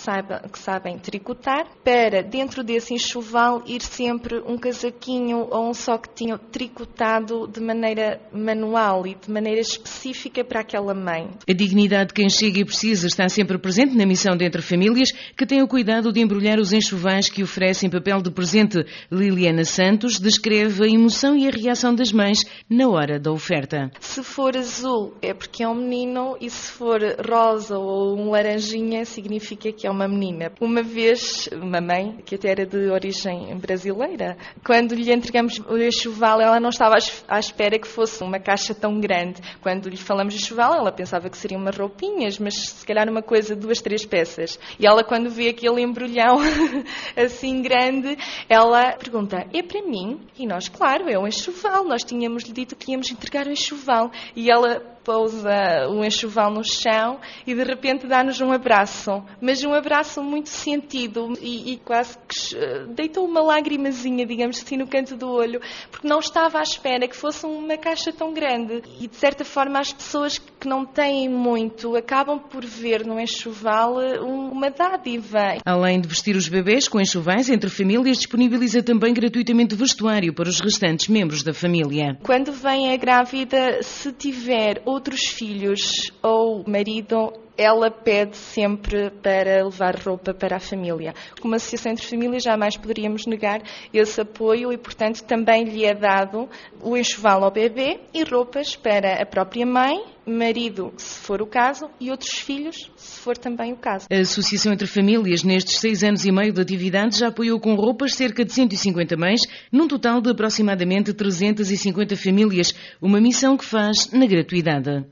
que 0.52 0.58
sabem 0.58 0.98
tricotar 0.98 1.66
para, 1.84 2.22
dentro 2.22 2.64
desse 2.64 2.94
enxoval, 2.94 3.62
ir 3.66 3.82
sempre 3.82 4.40
um 4.46 4.58
casaquinho 4.58 5.19
ou 5.28 5.68
um 5.68 5.74
soquetinho 5.74 6.38
tricotado 6.38 7.46
de 7.46 7.60
maneira 7.60 8.20
manual 8.32 9.06
e 9.06 9.14
de 9.14 9.30
maneira 9.30 9.60
específica 9.60 10.44
para 10.44 10.60
aquela 10.60 10.94
mãe. 10.94 11.28
A 11.48 11.52
dignidade 11.52 12.08
de 12.08 12.14
quem 12.14 12.28
chega 12.28 12.60
e 12.60 12.64
precisa 12.64 13.06
está 13.06 13.28
sempre 13.28 13.58
presente 13.58 13.96
na 13.96 14.06
missão 14.06 14.36
de 14.36 14.44
Entre 14.44 14.62
Famílias, 14.62 15.12
que 15.36 15.46
tem 15.46 15.62
o 15.62 15.68
cuidado 15.68 16.12
de 16.12 16.20
embrulhar 16.20 16.58
os 16.58 16.72
enxovais 16.72 17.28
que 17.28 17.42
oferecem 17.42 17.90
papel 17.90 18.22
de 18.22 18.30
presente. 18.30 18.84
Liliana 19.10 19.64
Santos 19.64 20.18
descreve 20.18 20.84
a 20.84 20.88
emoção 20.88 21.36
e 21.36 21.46
a 21.46 21.50
reação 21.50 21.94
das 21.94 22.12
mães 22.12 22.44
na 22.68 22.88
hora 22.88 23.18
da 23.18 23.30
oferta. 23.30 23.90
Se 24.00 24.22
for 24.22 24.56
azul 24.56 25.14
é 25.20 25.34
porque 25.34 25.62
é 25.62 25.68
um 25.68 25.74
menino 25.74 26.36
e 26.40 26.48
se 26.48 26.72
for 26.72 27.00
rosa 27.28 27.78
ou 27.78 28.16
um 28.18 28.30
laranjinha 28.30 29.04
significa 29.04 29.72
que 29.72 29.86
é 29.86 29.90
uma 29.90 30.08
menina. 30.08 30.52
Uma 30.60 30.82
vez, 30.82 31.48
uma 31.52 31.80
mãe, 31.80 32.18
que 32.24 32.34
até 32.34 32.50
era 32.50 32.66
de 32.66 32.88
origem 32.90 33.56
brasileira, 33.58 34.36
quando 34.64 34.94
lhe 34.94 35.09
lhe 35.10 35.16
entregamos 35.16 35.58
o 35.58 35.76
enxoval, 35.76 36.40
ela 36.40 36.60
não 36.60 36.70
estava 36.70 36.96
à 37.28 37.38
espera 37.38 37.78
que 37.78 37.88
fosse 37.88 38.22
uma 38.22 38.38
caixa 38.38 38.74
tão 38.74 39.00
grande. 39.00 39.40
Quando 39.60 39.88
lhe 39.88 39.96
falamos 39.96 40.34
de 40.34 40.40
enxoval, 40.40 40.74
ela 40.74 40.92
pensava 40.92 41.28
que 41.28 41.36
seriam 41.36 41.60
umas 41.60 41.76
roupinhas, 41.76 42.38
mas 42.38 42.54
se 42.54 42.86
calhar 42.86 43.08
uma 43.08 43.22
coisa, 43.22 43.56
duas, 43.56 43.80
três 43.80 44.06
peças. 44.06 44.58
E 44.78 44.86
ela, 44.86 45.02
quando 45.02 45.28
vê 45.28 45.48
aquele 45.48 45.82
embrulhão 45.82 46.38
assim 47.16 47.60
grande, 47.60 48.16
ela 48.48 48.92
pergunta: 48.92 49.46
é 49.52 49.62
para 49.62 49.82
mim? 49.82 50.20
E 50.38 50.46
nós, 50.46 50.68
claro, 50.68 51.08
é 51.08 51.18
um 51.18 51.26
enxoval. 51.26 51.84
Nós 51.84 52.04
tínhamos 52.04 52.44
lhe 52.44 52.52
dito 52.52 52.76
que 52.76 52.92
íamos 52.92 53.10
entregar 53.10 53.46
o 53.46 53.52
enxoval. 53.52 54.10
E 54.36 54.50
ela 54.50 54.80
pousa 55.04 55.88
o 55.88 56.04
enxoval 56.04 56.50
no 56.50 56.64
chão 56.64 57.20
e 57.46 57.54
de 57.54 57.62
repente 57.62 58.06
dá-nos 58.06 58.40
um 58.40 58.52
abraço, 58.52 59.22
mas 59.40 59.62
um 59.64 59.72
abraço 59.72 60.22
muito 60.22 60.48
sentido 60.48 61.32
e, 61.40 61.72
e 61.72 61.76
quase 61.78 62.16
que 62.18 62.56
eh, 62.56 62.86
deitou 62.88 63.24
uma 63.24 63.40
lágrimazinha, 63.42 64.26
digamos 64.26 64.62
assim, 64.62 64.76
no 64.76 64.86
canto 64.86 65.16
do 65.16 65.30
olho, 65.30 65.60
porque 65.90 66.06
não 66.06 66.18
estava 66.18 66.58
à 66.58 66.62
espera 66.62 67.08
que 67.08 67.16
fosse 67.16 67.46
uma 67.46 67.76
caixa 67.76 68.12
tão 68.12 68.32
grande. 68.32 68.82
E 69.00 69.08
de 69.08 69.16
certa 69.16 69.44
forma 69.44 69.78
as 69.78 69.92
pessoas 69.92 70.38
que 70.60 70.68
não 70.68 70.84
têm 70.84 71.28
muito 71.28 71.96
acabam 71.96 72.38
por 72.38 72.64
ver 72.64 73.06
no 73.06 73.18
enxoval 73.18 74.00
eh, 74.00 74.20
uma 74.20 74.70
dádiva. 74.70 75.56
Além 75.64 76.00
de 76.00 76.06
vestir 76.06 76.36
os 76.36 76.48
bebês 76.48 76.86
com 76.86 77.00
enxovais 77.00 77.48
entre 77.48 77.70
famílias, 77.70 78.18
disponibiliza 78.18 78.82
também 78.82 79.14
gratuitamente 79.14 79.74
vestuário 79.74 80.34
para 80.34 80.48
os 80.48 80.60
restantes 80.60 81.08
membros 81.08 81.42
da 81.42 81.54
família. 81.54 82.18
Quando 82.22 82.52
vem 82.52 82.92
a 82.92 82.96
grávida, 82.96 83.82
se 83.82 84.12
tiver 84.12 84.82
outros 84.84 85.26
filhos 85.26 86.12
ou 86.22 86.62
marido, 86.68 87.32
ela 87.60 87.90
pede 87.90 88.38
sempre 88.38 89.10
para 89.22 89.62
levar 89.62 89.94
roupa 89.94 90.32
para 90.32 90.56
a 90.56 90.60
família. 90.60 91.12
Como 91.42 91.54
associação 91.54 91.92
entre 91.92 92.06
famílias, 92.06 92.42
jamais 92.42 92.74
poderíamos 92.74 93.26
negar 93.26 93.60
esse 93.92 94.18
apoio 94.18 94.72
e, 94.72 94.78
portanto, 94.78 95.22
também 95.24 95.64
lhe 95.64 95.84
é 95.84 95.92
dado 95.92 96.48
o 96.82 96.96
enxoval 96.96 97.44
ao 97.44 97.50
bebê 97.50 98.00
e 98.14 98.22
roupas 98.24 98.74
para 98.74 99.20
a 99.20 99.26
própria 99.26 99.66
mãe, 99.66 100.02
marido, 100.24 100.94
se 100.96 101.18
for 101.20 101.42
o 101.42 101.46
caso, 101.46 101.90
e 102.00 102.10
outros 102.10 102.38
filhos, 102.38 102.90
se 102.96 103.20
for 103.20 103.36
também 103.36 103.74
o 103.74 103.76
caso. 103.76 104.06
A 104.10 104.20
Associação 104.20 104.72
Entre 104.72 104.86
Famílias, 104.86 105.42
nestes 105.42 105.80
seis 105.80 106.02
anos 106.02 106.24
e 106.24 106.32
meio 106.32 106.54
de 106.54 106.62
atividade, 106.62 107.18
já 107.18 107.28
apoiou 107.28 107.60
com 107.60 107.74
roupas 107.74 108.14
cerca 108.14 108.42
de 108.42 108.54
150 108.54 109.18
mães, 109.18 109.42
num 109.70 109.86
total 109.86 110.22
de 110.22 110.30
aproximadamente 110.30 111.12
350 111.12 112.16
famílias, 112.16 112.74
uma 113.02 113.20
missão 113.20 113.54
que 113.54 113.66
faz 113.66 114.10
na 114.12 114.24
gratuidade. 114.24 115.04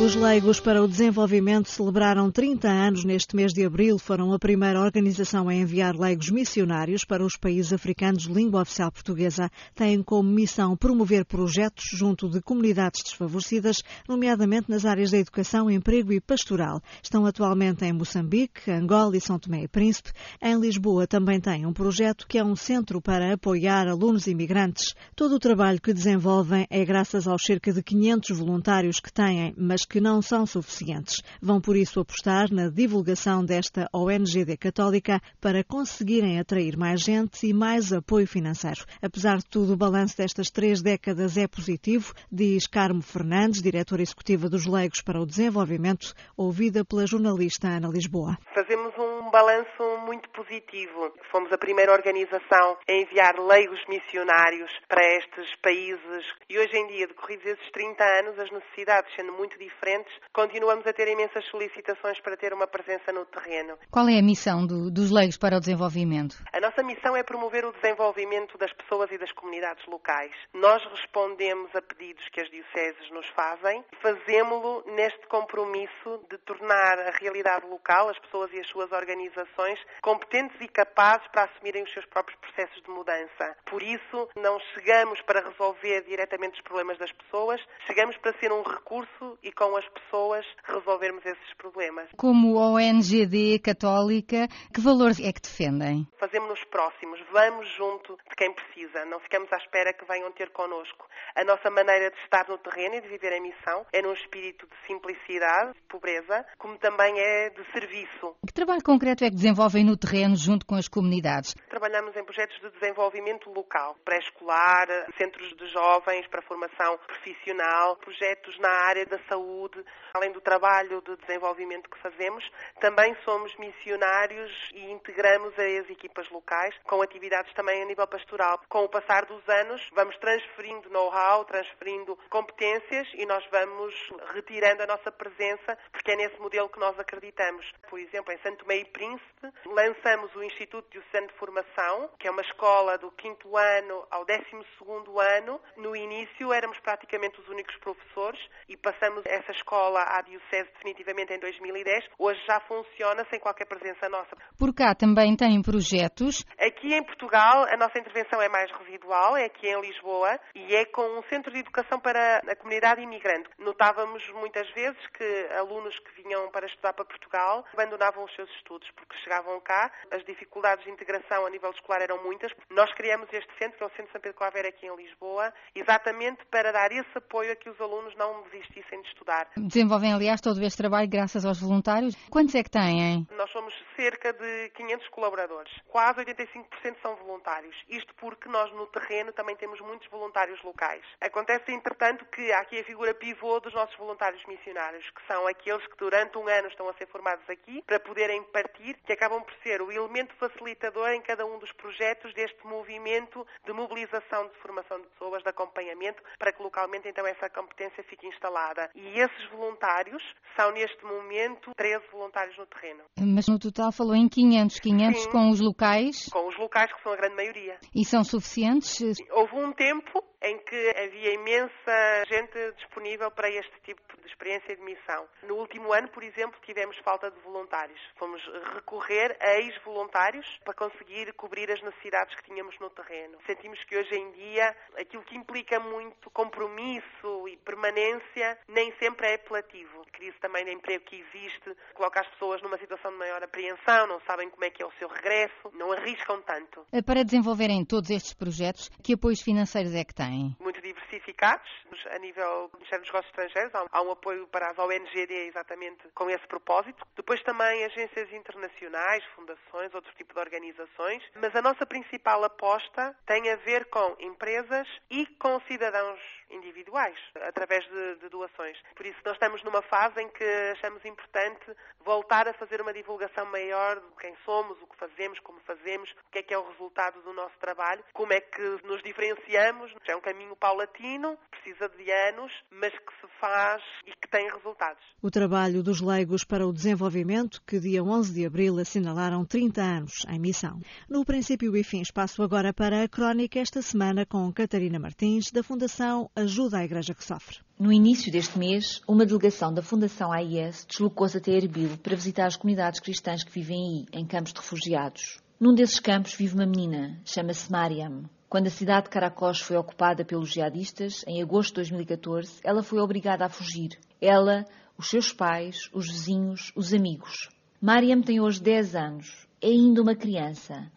Os 0.00 0.14
Leigos 0.14 0.60
para 0.60 0.80
o 0.80 0.86
Desenvolvimento 0.86 1.68
celebraram 1.68 2.30
30 2.30 2.68
anos 2.68 3.04
neste 3.04 3.34
mês 3.34 3.52
de 3.52 3.64
abril. 3.64 3.98
Foram 3.98 4.32
a 4.32 4.38
primeira 4.38 4.80
organização 4.80 5.48
a 5.48 5.54
enviar 5.54 5.96
leigos 5.96 6.30
missionários 6.30 7.04
para 7.04 7.26
os 7.26 7.36
países 7.36 7.72
africanos 7.72 8.22
de 8.22 8.32
língua 8.32 8.62
oficial 8.62 8.92
portuguesa. 8.92 9.50
Têm 9.74 10.00
como 10.00 10.30
missão 10.30 10.76
promover 10.76 11.24
projetos 11.24 11.84
junto 11.92 12.30
de 12.30 12.40
comunidades 12.40 13.02
desfavorecidas, 13.02 13.82
nomeadamente 14.08 14.70
nas 14.70 14.84
áreas 14.84 15.10
da 15.10 15.18
educação, 15.18 15.68
emprego 15.68 16.12
e 16.12 16.20
pastoral. 16.20 16.80
Estão 17.02 17.26
atualmente 17.26 17.84
em 17.84 17.92
Moçambique, 17.92 18.70
Angola 18.70 19.16
e 19.16 19.20
São 19.20 19.36
Tomé 19.36 19.64
e 19.64 19.68
Príncipe. 19.68 20.12
Em 20.40 20.58
Lisboa 20.60 21.08
também 21.08 21.40
têm 21.40 21.66
um 21.66 21.72
projeto 21.72 22.24
que 22.28 22.38
é 22.38 22.44
um 22.44 22.54
centro 22.54 23.02
para 23.02 23.34
apoiar 23.34 23.88
alunos 23.88 24.28
imigrantes. 24.28 24.94
Todo 25.16 25.34
o 25.34 25.40
trabalho 25.40 25.80
que 25.80 25.92
desenvolvem 25.92 26.68
é 26.70 26.84
graças 26.84 27.26
aos 27.26 27.42
cerca 27.42 27.72
de 27.72 27.82
500 27.82 28.38
voluntários 28.38 29.00
que 29.00 29.12
têm, 29.12 29.52
mas 29.58 29.87
que 29.88 30.00
não 30.00 30.20
são 30.20 30.44
suficientes. 30.46 31.22
Vão 31.40 31.60
por 31.60 31.76
isso 31.76 32.00
apostar 32.00 32.52
na 32.52 32.68
divulgação 32.68 33.44
desta 33.44 33.88
ONGD 33.92 34.56
católica 34.56 35.20
para 35.40 35.64
conseguirem 35.64 36.38
atrair 36.38 36.76
mais 36.76 37.00
gente 37.00 37.46
e 37.46 37.54
mais 37.54 37.92
apoio 37.92 38.26
financeiro. 38.26 38.84
Apesar 39.00 39.38
de 39.38 39.46
tudo, 39.46 39.72
o 39.72 39.76
balanço 39.76 40.16
destas 40.16 40.50
três 40.50 40.82
décadas 40.82 41.36
é 41.36 41.46
positivo, 41.46 42.12
diz 42.30 42.66
Carmo 42.66 43.02
Fernandes, 43.02 43.62
diretora 43.62 44.02
executiva 44.02 44.48
dos 44.48 44.66
Leigos 44.66 45.00
para 45.00 45.20
o 45.20 45.26
Desenvolvimento, 45.26 46.12
ouvida 46.36 46.84
pela 46.84 47.06
jornalista 47.06 47.68
Ana 47.68 47.88
Lisboa. 47.88 48.36
Fazemos 48.54 48.92
um 48.98 49.30
balanço 49.30 49.82
muito 50.04 50.28
positivo. 50.30 51.12
Fomos 51.30 51.52
a 51.52 51.58
primeira 51.58 51.92
organização 51.92 52.76
a 52.88 52.92
enviar 52.92 53.38
leigos 53.38 53.80
missionários 53.88 54.70
para 54.88 55.02
estes 55.16 55.54
países 55.62 56.26
e 56.48 56.58
hoje 56.58 56.76
em 56.76 56.86
dia, 56.88 57.06
decorridos 57.06 57.46
esses 57.46 57.70
30 57.72 58.04
anos, 58.04 58.38
as 58.38 58.50
necessidades 58.50 59.14
sendo 59.14 59.32
muito 59.32 59.58
diferentes, 59.58 59.77
diferentes, 59.78 60.12
continuamos 60.32 60.86
a 60.86 60.92
ter 60.92 61.08
imensas 61.08 61.44
solicitações 61.46 62.20
para 62.20 62.36
ter 62.36 62.52
uma 62.52 62.66
presença 62.66 63.12
no 63.12 63.24
terreno. 63.26 63.78
Qual 63.90 64.08
é 64.08 64.18
a 64.18 64.22
missão 64.22 64.66
do, 64.66 64.90
dos 64.90 65.10
leigos 65.10 65.36
para 65.36 65.56
o 65.56 65.60
desenvolvimento? 65.60 66.36
A 66.52 66.60
nossa 66.60 66.82
missão 66.82 67.16
é 67.16 67.22
promover 67.22 67.64
o 67.64 67.72
desenvolvimento 67.72 68.58
das 68.58 68.72
pessoas 68.72 69.10
e 69.12 69.18
das 69.18 69.30
comunidades 69.32 69.86
locais. 69.86 70.32
Nós 70.52 70.84
respondemos 70.90 71.74
a 71.74 71.82
pedidos 71.82 72.28
que 72.30 72.40
as 72.40 72.50
dioceses 72.50 73.10
nos 73.10 73.26
fazem, 73.28 73.84
fazemos-lo 74.02 74.84
neste 74.94 75.26
compromisso 75.28 76.24
de 76.28 76.38
tornar 76.38 76.98
a 76.98 77.10
realidade 77.12 77.66
local, 77.66 78.08
as 78.08 78.18
pessoas 78.18 78.52
e 78.52 78.60
as 78.60 78.66
suas 78.68 78.90
organizações, 78.90 79.78
competentes 80.02 80.56
e 80.60 80.68
capazes 80.68 81.26
para 81.28 81.44
assumirem 81.44 81.84
os 81.84 81.92
seus 81.92 82.06
próprios 82.06 82.38
processos 82.40 82.82
de 82.82 82.90
mudança. 82.90 83.56
Por 83.64 83.82
isso, 83.82 84.28
não 84.36 84.58
chegamos 84.74 85.20
para 85.22 85.48
resolver 85.48 86.02
diretamente 86.02 86.54
os 86.54 86.62
problemas 86.62 86.98
das 86.98 87.12
pessoas, 87.12 87.60
chegamos 87.86 88.16
para 88.16 88.32
ser 88.38 88.50
um 88.52 88.62
recurso 88.62 89.38
e 89.42 89.52
com 89.52 89.67
com 89.68 89.76
as 89.76 89.88
pessoas 89.88 90.46
resolvermos 90.64 91.24
esses 91.26 91.54
problemas. 91.58 92.08
Como 92.16 92.56
ONGD 92.56 93.58
católica, 93.58 94.48
que 94.72 94.80
valores 94.80 95.20
é 95.20 95.30
que 95.30 95.42
defendem? 95.42 96.08
Fazemos-nos 96.18 96.64
próximos, 96.64 97.20
vamos 97.30 97.68
junto 97.76 98.16
de 98.16 98.34
quem 98.36 98.52
precisa, 98.54 99.04
não 99.04 99.20
ficamos 99.20 99.52
à 99.52 99.56
espera 99.56 99.92
que 99.92 100.06
venham 100.06 100.32
ter 100.32 100.50
connosco. 100.50 101.06
A 101.36 101.44
nossa 101.44 101.70
maneira 101.70 102.10
de 102.10 102.18
estar 102.20 102.48
no 102.48 102.56
terreno 102.58 102.94
e 102.94 103.00
de 103.02 103.08
viver 103.08 103.34
a 103.34 103.40
missão 103.40 103.84
é 103.92 104.00
num 104.00 104.14
espírito 104.14 104.66
de 104.66 104.74
simplicidade, 104.86 105.74
de 105.74 105.82
pobreza, 105.82 106.46
como 106.56 106.78
também 106.78 107.18
é 107.18 107.50
de 107.50 107.62
serviço. 107.72 108.36
Que 108.46 108.54
trabalho 108.54 108.82
concreto 108.82 109.24
é 109.24 109.28
que 109.28 109.36
desenvolvem 109.36 109.84
no 109.84 109.98
terreno 109.98 110.34
junto 110.34 110.64
com 110.64 110.76
as 110.76 110.88
comunidades? 110.88 111.54
Trabalhamos 111.68 112.16
em 112.16 112.24
projetos 112.24 112.58
de 112.60 112.70
desenvolvimento 112.70 113.50
local, 113.50 113.96
pré-escolar, 114.02 114.88
centros 115.18 115.54
de 115.56 115.66
jovens 115.66 116.26
para 116.28 116.40
formação 116.42 116.98
profissional, 117.06 117.96
projetos 117.96 118.58
na 118.58 118.70
área 118.88 119.04
da 119.04 119.18
saúde 119.28 119.57
saúde, 119.58 119.84
além 120.14 120.30
do 120.30 120.40
trabalho 120.40 121.02
de 121.02 121.16
desenvolvimento 121.16 121.90
que 121.90 121.98
fazemos, 121.98 122.48
também 122.80 123.16
somos 123.24 123.54
missionários 123.56 124.52
e 124.72 124.90
integramos 124.92 125.52
as 125.58 125.90
equipas 125.90 126.28
locais 126.30 126.74
com 126.84 127.02
atividades 127.02 127.52
também 127.54 127.82
a 127.82 127.86
nível 127.86 128.06
pastoral. 128.06 128.60
Com 128.68 128.84
o 128.84 128.88
passar 128.88 129.24
dos 129.24 129.46
anos, 129.48 129.82
vamos 129.92 130.16
transferindo 130.18 130.88
know-how, 130.90 131.44
transferindo 131.44 132.16
competências 132.30 133.08
e 133.14 133.26
nós 133.26 133.44
vamos 133.50 133.94
retirando 134.32 134.82
a 134.82 134.86
nossa 134.86 135.10
presença, 135.10 135.76
porque 135.90 136.12
é 136.12 136.16
nesse 136.16 136.38
modelo 136.40 136.68
que 136.68 136.78
nós 136.78 136.98
acreditamos. 136.98 137.72
Por 137.88 137.98
exemplo, 137.98 138.32
em 138.32 138.38
Santo 138.38 138.66
Meio 138.66 138.86
Príncipe, 138.86 139.52
lançamos 139.66 140.34
o 140.36 140.42
Instituto 140.42 140.86
de 140.86 141.00
Diocesano 141.00 141.28
de 141.28 141.34
Formação, 141.34 142.10
que 142.18 142.28
é 142.28 142.30
uma 142.30 142.42
escola 142.42 142.96
do 142.98 143.10
quinto 143.12 143.56
ano 143.56 144.06
ao 144.10 144.24
décimo 144.24 144.64
segundo 144.78 145.18
ano. 145.18 145.60
No 145.76 145.96
início 145.96 146.52
éramos 146.52 146.78
praticamente 146.80 147.40
os 147.40 147.48
únicos 147.48 147.76
professores 147.76 148.40
e 148.68 148.76
passamos 148.76 149.24
essa 149.26 149.47
essa 149.48 149.52
escola 149.52 150.00
à 150.02 150.20
Diocese 150.20 150.68
definitivamente 150.74 151.32
em 151.32 151.38
2010. 151.38 152.04
Hoje 152.18 152.40
já 152.46 152.60
funciona 152.60 153.24
sem 153.30 153.40
qualquer 153.40 153.66
presença 153.66 154.08
nossa. 154.08 154.36
Por 154.58 154.74
cá 154.74 154.94
também 154.94 155.34
têm 155.36 155.62
projetos? 155.62 156.44
Aqui 156.58 156.94
em 156.94 157.02
Portugal 157.02 157.64
a 157.64 157.76
nossa 157.76 157.98
intervenção 157.98 158.40
é 158.42 158.48
mais 158.48 158.70
residual, 158.72 159.36
é 159.36 159.46
aqui 159.46 159.66
em 159.68 159.80
Lisboa 159.80 160.38
e 160.54 160.74
é 160.74 160.84
com 160.84 161.02
um 161.18 161.22
centro 161.30 161.52
de 161.52 161.60
educação 161.60 161.98
para 161.98 162.38
a 162.38 162.56
comunidade 162.56 163.00
imigrante. 163.00 163.48
Notávamos 163.58 164.22
muitas 164.34 164.68
vezes 164.72 164.98
que 165.14 165.48
alunos 165.58 165.98
que 165.98 166.22
vinham 166.22 166.50
para 166.50 166.66
estudar 166.66 166.92
para 166.92 167.04
Portugal 167.04 167.64
abandonavam 167.72 168.24
os 168.24 168.34
seus 168.34 168.50
estudos 168.56 168.88
porque 168.92 169.16
chegavam 169.18 169.60
cá, 169.60 169.90
as 170.10 170.24
dificuldades 170.24 170.84
de 170.84 170.90
integração 170.90 171.46
a 171.46 171.50
nível 171.50 171.70
escolar 171.70 172.02
eram 172.02 172.22
muitas. 172.22 172.52
Nós 172.70 172.92
criamos 172.94 173.28
este 173.32 173.50
centro, 173.58 173.78
que 173.78 173.84
é 173.84 173.86
o 173.86 173.90
Centro 173.90 174.12
São 174.12 174.20
Pedro 174.20 174.36
Claver 174.36 174.66
aqui 174.66 174.86
em 174.86 174.96
Lisboa, 174.96 175.52
exatamente 175.74 176.44
para 176.46 176.72
dar 176.72 176.92
esse 176.92 177.16
apoio 177.16 177.52
a 177.52 177.56
que 177.56 177.70
os 177.70 177.80
alunos 177.80 178.14
não 178.16 178.42
desistissem 178.42 179.00
de 179.02 179.08
estudar. 179.08 179.37
Desenvolvem, 179.56 180.12
aliás, 180.12 180.40
todo 180.40 180.62
este 180.62 180.78
trabalho 180.78 181.08
graças 181.08 181.44
aos 181.44 181.60
voluntários. 181.60 182.14
Quantos 182.30 182.54
é 182.54 182.62
que 182.62 182.70
têm? 182.70 183.26
Nós 183.36 183.50
somos 183.50 183.74
cerca 183.96 184.32
de 184.32 184.70
500 184.76 185.08
colaboradores. 185.08 185.72
Quase 185.88 186.20
85% 186.24 186.96
são 187.02 187.16
voluntários. 187.16 187.74
Isto 187.88 188.14
porque 188.14 188.48
nós 188.48 188.72
no 188.72 188.86
terreno 188.86 189.32
também 189.32 189.56
temos 189.56 189.80
muitos 189.80 190.08
voluntários 190.08 190.62
locais. 190.62 191.02
Acontece, 191.20 191.72
entretanto, 191.72 192.24
que 192.26 192.52
há 192.52 192.60
aqui 192.60 192.78
a 192.78 192.84
figura 192.84 193.12
pivô 193.12 193.58
dos 193.58 193.74
nossos 193.74 193.96
voluntários 193.96 194.44
missionários, 194.46 195.04
que 195.10 195.26
são 195.26 195.46
aqueles 195.48 195.84
que 195.88 195.96
durante 195.96 196.38
um 196.38 196.46
ano 196.46 196.68
estão 196.68 196.88
a 196.88 196.94
ser 196.94 197.06
formados 197.08 197.48
aqui 197.50 197.82
para 197.82 197.98
poderem 197.98 198.42
partir, 198.44 198.94
que 199.04 199.12
acabam 199.12 199.42
por 199.42 199.54
ser 199.62 199.82
o 199.82 199.90
elemento 199.90 200.34
facilitador 200.36 201.10
em 201.10 201.20
cada 201.20 201.44
um 201.44 201.58
dos 201.58 201.72
projetos 201.72 202.32
deste 202.34 202.64
movimento 202.64 203.44
de 203.64 203.72
mobilização 203.72 204.46
de 204.46 204.54
formação 204.58 205.00
de 205.00 205.08
pessoas, 205.08 205.42
de 205.42 205.48
acompanhamento, 205.48 206.22
para 206.38 206.52
que 206.52 206.62
localmente 206.62 207.08
então 207.08 207.26
essa 207.26 207.50
competência 207.50 208.04
fique 208.04 208.26
instalada. 208.26 208.90
E 208.94 209.17
esses 209.20 209.50
voluntários 209.50 210.22
são 210.56 210.72
neste 210.72 211.04
momento 211.04 211.70
13 211.76 212.04
voluntários 212.10 212.56
no 212.58 212.66
terreno. 212.66 213.04
mas 213.18 213.46
no 213.48 213.58
total 213.58 213.92
falou 213.92 214.14
em 214.14 214.28
500, 214.28 214.80
500 214.80 215.22
Sim. 215.22 215.30
com 215.30 215.50
os 215.50 215.60
locais? 215.60 216.28
Com 216.32 216.48
os 216.48 216.56
locais, 216.58 216.92
que 216.92 217.02
são 217.02 217.12
a 217.12 217.16
grande 217.16 217.36
maioria. 217.36 217.78
E 217.94 218.04
são 218.04 218.24
suficientes? 218.24 219.16
Houve 219.30 219.54
um 219.56 219.72
tempo 219.72 220.22
em 220.42 220.58
que 220.58 220.90
havia 220.96 221.34
imensa 221.34 222.24
gente 222.28 222.72
disponível 222.76 223.30
para 223.30 223.50
este 223.50 223.72
tipo 223.82 224.00
de 224.16 224.26
experiência 224.26 224.76
de 224.76 224.82
missão. 224.82 225.26
No 225.42 225.56
último 225.56 225.92
ano, 225.92 226.08
por 226.08 226.22
exemplo, 226.22 226.58
tivemos 226.64 226.96
falta 226.98 227.30
de 227.30 227.38
voluntários. 227.40 228.00
Fomos 228.16 228.40
recorrer 228.74 229.36
a 229.40 229.58
ex-voluntários 229.58 230.46
para 230.64 230.74
conseguir 230.74 231.32
cobrir 231.34 231.70
as 231.70 231.82
necessidades 231.82 232.34
que 232.36 232.44
tínhamos 232.44 232.78
no 232.78 232.90
terreno. 232.90 233.38
Sentimos 233.46 233.82
que 233.84 233.96
hoje 233.96 234.14
em 234.14 234.30
dia 234.32 234.76
aquilo 234.96 235.24
que 235.24 235.36
implica 235.36 235.80
muito 235.80 236.30
compromisso 236.30 237.48
e 237.48 237.56
permanência 237.58 238.58
nem 238.68 238.92
sempre 238.98 239.26
é 239.28 239.34
apelativo. 239.34 240.02
A 240.02 240.10
crise 240.10 240.38
também 240.40 240.64
de 240.64 240.72
emprego 240.72 241.04
que 241.04 241.16
existe 241.16 241.76
coloca 241.94 242.20
as 242.20 242.28
pessoas 242.28 242.62
numa 242.62 242.78
situação 242.78 243.10
de 243.10 243.18
maior 243.18 243.42
apreensão, 243.42 244.06
não 244.06 244.20
sabem 244.20 244.48
como 244.50 244.64
é 244.64 244.70
que 244.70 244.82
é 244.82 244.86
o 244.86 244.92
seu 244.98 245.08
regresso, 245.08 245.70
não 245.74 245.92
arriscam 245.92 246.40
tanto. 246.42 246.86
Para 247.04 247.24
desenvolverem 247.24 247.84
todos 247.84 248.10
estes 248.10 248.34
projetos, 248.34 248.88
que 249.02 249.14
apoios 249.14 249.40
financeiros 249.40 249.94
é 249.94 250.04
que 250.04 250.14
têm? 250.14 250.27
Muito 250.60 250.80
diversificados. 250.80 251.68
A 252.10 252.18
nível 252.18 252.68
do 252.68 252.78
Ministério 252.78 253.04
dos 253.04 253.12
Negócios 253.12 253.30
Estrangeiros 253.30 253.72
há 253.92 254.02
um 254.02 254.10
apoio 254.10 254.46
para 254.48 254.70
as 254.70 254.78
ONGD 254.78 255.32
exatamente 255.48 256.08
com 256.14 256.28
esse 256.30 256.46
propósito. 256.46 257.06
Depois 257.16 257.42
também 257.42 257.84
agências 257.84 258.32
internacionais, 258.32 259.24
fundações, 259.34 259.94
outro 259.94 260.12
tipo 260.14 260.34
de 260.34 260.40
organizações. 260.40 261.22
Mas 261.40 261.54
a 261.54 261.62
nossa 261.62 261.86
principal 261.86 262.44
aposta 262.44 263.16
tem 263.26 263.50
a 263.50 263.56
ver 263.56 263.86
com 263.86 264.16
empresas 264.20 264.86
e 265.10 265.26
com 265.38 265.60
cidadãos 265.62 266.20
individuais, 266.50 267.18
através 267.46 267.84
de, 267.86 268.16
de, 268.16 268.28
doações. 268.28 268.76
Por 268.94 269.06
isso, 269.06 269.18
nós 269.24 269.34
estamos 269.34 269.62
numa 269.62 269.82
fase 269.82 270.20
em 270.20 270.28
que 270.28 270.44
achamos 270.72 271.04
importante 271.04 271.64
voltar 272.04 272.48
a 272.48 272.54
fazer 272.54 272.80
uma 272.80 272.92
divulgação 272.92 273.46
maior 273.46 273.96
de 273.96 274.16
quem 274.20 274.34
somos, 274.44 274.80
o 274.80 274.86
que 274.86 274.96
fazemos, 274.96 275.38
como 275.40 275.60
fazemos, 275.60 276.10
o 276.10 276.30
que 276.32 276.38
é 276.38 276.42
que 276.42 276.54
é 276.54 276.58
o 276.58 276.68
resultado 276.68 277.20
do 277.22 277.32
nosso 277.32 277.56
trabalho, 277.58 278.02
como 278.12 278.32
é 278.32 278.40
que 278.40 278.62
nos 278.84 279.02
diferenciamos. 279.02 279.92
É 280.06 280.16
um 280.16 280.20
caminho 280.20 280.56
paulatino, 280.56 281.38
precisa 281.50 281.88
de 281.88 282.10
anos, 282.10 282.52
mas 282.70 282.92
que 282.92 283.12
se 283.20 283.28
faz 283.38 283.82
e 284.06 284.12
que 284.12 284.28
tem 284.28 284.50
resultados. 284.50 285.02
O 285.22 285.30
trabalho 285.30 285.82
dos 285.82 286.00
leigos 286.00 286.44
para 286.44 286.66
o 286.66 286.72
desenvolvimento, 286.72 287.62
que 287.66 287.78
dia 287.78 288.02
11 288.02 288.32
de 288.32 288.46
abril 288.46 288.78
assinalaram 288.78 289.44
30 289.44 289.80
anos 289.80 290.12
em 290.28 290.38
missão. 290.38 290.80
No 291.08 291.24
princípio 291.24 291.76
e 291.76 291.84
fim, 291.84 292.00
espaço 292.00 292.42
agora 292.42 292.72
para 292.72 293.02
a 293.02 293.08
crónica 293.08 293.58
esta 293.58 293.82
semana 293.82 294.24
com 294.24 294.52
Catarina 294.52 294.98
Martins, 294.98 295.50
da 295.50 295.62
Fundação 295.62 296.30
Ajuda 296.38 296.78
à 296.78 296.84
Igreja 296.84 297.14
que 297.14 297.24
Sofre. 297.24 297.58
No 297.76 297.92
início 297.92 298.30
deste 298.30 298.56
mês, 298.56 299.02
uma 299.08 299.26
delegação 299.26 299.74
da 299.74 299.82
Fundação 299.82 300.30
AIS 300.30 300.86
deslocou-se 300.88 301.36
até 301.36 301.50
Erbil 301.50 301.98
para 301.98 302.14
visitar 302.14 302.46
as 302.46 302.54
comunidades 302.54 303.00
cristãs 303.00 303.42
que 303.42 303.50
vivem 303.50 304.06
aí, 304.12 304.20
em 304.20 304.24
campos 304.24 304.52
de 304.52 304.60
refugiados. 304.60 305.40
Num 305.58 305.74
desses 305.74 305.98
campos 305.98 306.34
vive 306.34 306.54
uma 306.54 306.64
menina, 306.64 307.20
chama-se 307.24 307.68
Mariam. 307.72 308.30
Quando 308.48 308.68
a 308.68 308.70
cidade 308.70 309.06
de 309.06 309.10
Caracós 309.10 309.58
foi 309.58 309.76
ocupada 309.76 310.24
pelos 310.24 310.52
jihadistas, 310.52 311.24
em 311.26 311.42
agosto 311.42 311.70
de 311.70 311.90
2014, 311.90 312.60
ela 312.62 312.84
foi 312.84 313.00
obrigada 313.00 313.44
a 313.44 313.48
fugir. 313.48 313.98
Ela, 314.20 314.64
os 314.96 315.08
seus 315.08 315.32
pais, 315.32 315.90
os 315.92 316.06
vizinhos, 316.06 316.70
os 316.76 316.94
amigos. 316.94 317.48
Mariam 317.80 318.22
tem 318.22 318.40
hoje 318.40 318.62
10 318.62 318.94
anos. 318.94 319.48
É 319.60 319.66
ainda 319.66 320.00
uma 320.00 320.14
criança. 320.14 320.88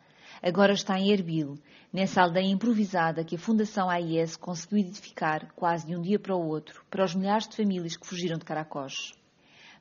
Agora 0.43 0.73
está 0.73 0.97
em 0.97 1.11
Erbil, 1.11 1.59
nessa 1.93 2.23
aldeia 2.23 2.47
improvisada 2.47 3.23
que 3.23 3.35
a 3.35 3.39
Fundação 3.39 3.87
AIS 3.87 4.35
conseguiu 4.35 4.79
edificar 4.79 5.53
quase 5.55 5.85
de 5.85 5.95
um 5.95 6.01
dia 6.01 6.17
para 6.17 6.35
o 6.35 6.47
outro, 6.47 6.83
para 6.89 7.05
os 7.05 7.13
milhares 7.13 7.47
de 7.47 7.55
famílias 7.55 7.95
que 7.95 8.07
fugiram 8.07 8.39
de 8.39 8.45
Caracós. 8.45 9.13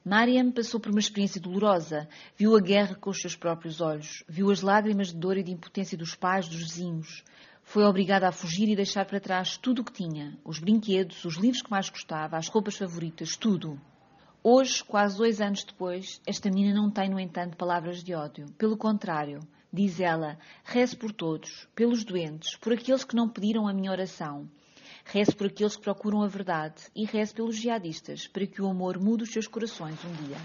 Mariam 0.04 0.52
passou 0.52 0.78
por 0.78 0.90
uma 0.90 1.00
experiência 1.00 1.40
dolorosa. 1.40 2.06
Viu 2.36 2.54
a 2.54 2.60
guerra 2.60 2.94
com 2.94 3.08
os 3.08 3.20
seus 3.20 3.36
próprios 3.36 3.80
olhos. 3.80 4.22
Viu 4.28 4.50
as 4.50 4.60
lágrimas 4.60 5.08
de 5.08 5.16
dor 5.16 5.38
e 5.38 5.42
de 5.42 5.52
impotência 5.52 5.96
dos 5.96 6.14
pais, 6.14 6.46
dos 6.46 6.58
vizinhos. 6.58 7.24
Foi 7.62 7.84
obrigada 7.84 8.28
a 8.28 8.32
fugir 8.32 8.68
e 8.68 8.76
deixar 8.76 9.06
para 9.06 9.20
trás 9.20 9.56
tudo 9.56 9.80
o 9.80 9.84
que 9.84 9.92
tinha: 9.92 10.38
os 10.44 10.58
brinquedos, 10.58 11.24
os 11.24 11.36
livros 11.36 11.62
que 11.62 11.70
mais 11.70 11.88
gostava, 11.88 12.36
as 12.36 12.48
roupas 12.48 12.76
favoritas, 12.76 13.34
tudo. 13.34 13.80
Hoje, 14.42 14.84
quase 14.84 15.16
dois 15.16 15.40
anos 15.40 15.64
depois, 15.64 16.20
esta 16.26 16.50
menina 16.50 16.74
não 16.74 16.90
tem, 16.90 17.08
no 17.08 17.20
entanto, 17.20 17.56
palavras 17.56 18.02
de 18.02 18.14
ódio. 18.14 18.46
Pelo 18.56 18.76
contrário, 18.76 19.40
diz 19.72 20.00
ela, 20.00 20.38
reze 20.64 20.96
por 20.96 21.12
todos, 21.12 21.68
pelos 21.74 22.04
doentes, 22.04 22.56
por 22.56 22.72
aqueles 22.72 23.04
que 23.04 23.14
não 23.14 23.28
pediram 23.28 23.68
a 23.68 23.72
minha 23.72 23.90
oração. 23.90 24.48
Reze 25.04 25.34
por 25.34 25.46
aqueles 25.46 25.76
que 25.76 25.82
procuram 25.82 26.22
a 26.22 26.28
verdade 26.28 26.82
e 26.94 27.04
reze 27.04 27.32
pelos 27.32 27.56
jihadistas, 27.56 28.26
para 28.26 28.46
que 28.46 28.60
o 28.60 28.68
amor 28.68 28.98
mude 28.98 29.24
os 29.24 29.32
seus 29.32 29.46
corações 29.46 29.98
um 30.04 30.26
dia. 30.26 30.36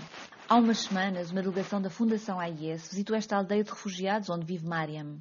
Há 0.48 0.56
umas 0.58 0.80
semanas, 0.80 1.32
uma 1.32 1.42
delegação 1.42 1.82
da 1.82 1.90
Fundação 1.90 2.40
AIS 2.40 2.90
visitou 2.90 3.16
esta 3.16 3.36
aldeia 3.36 3.64
de 3.64 3.70
refugiados 3.72 4.30
onde 4.30 4.46
vive 4.46 4.66
Mariam. 4.66 5.20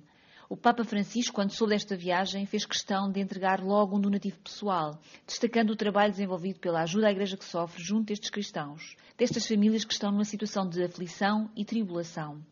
O 0.49 0.57
Papa 0.57 0.85
Francisco, 0.85 1.35
quando 1.35 1.53
soube 1.53 1.73
desta 1.73 1.97
viagem, 1.97 2.45
fez 2.45 2.67
questão 2.67 3.11
de 3.11 3.19
entregar 3.19 3.61
logo 3.61 3.97
um 3.97 4.01
donativo 4.01 4.39
pessoal, 4.41 5.01
destacando 5.27 5.71
o 5.71 5.77
trabalho 5.77 6.13
desenvolvido 6.13 6.61
pela 6.61 6.83
ajuda 6.83 7.09
à 7.09 7.11
Igreja 7.11 7.39
que 7.39 7.45
sofre 7.45 7.83
junto 7.83 8.09
destes 8.09 8.29
cristãos, 8.29 8.95
destas 9.17 9.47
famílias 9.47 9.85
que 9.85 9.95
estão 9.95 10.13
numa 10.13 10.25
situação 10.25 10.69
de 10.69 10.85
aflição 10.85 11.51
e 11.57 11.65
tribulação. 11.65 12.45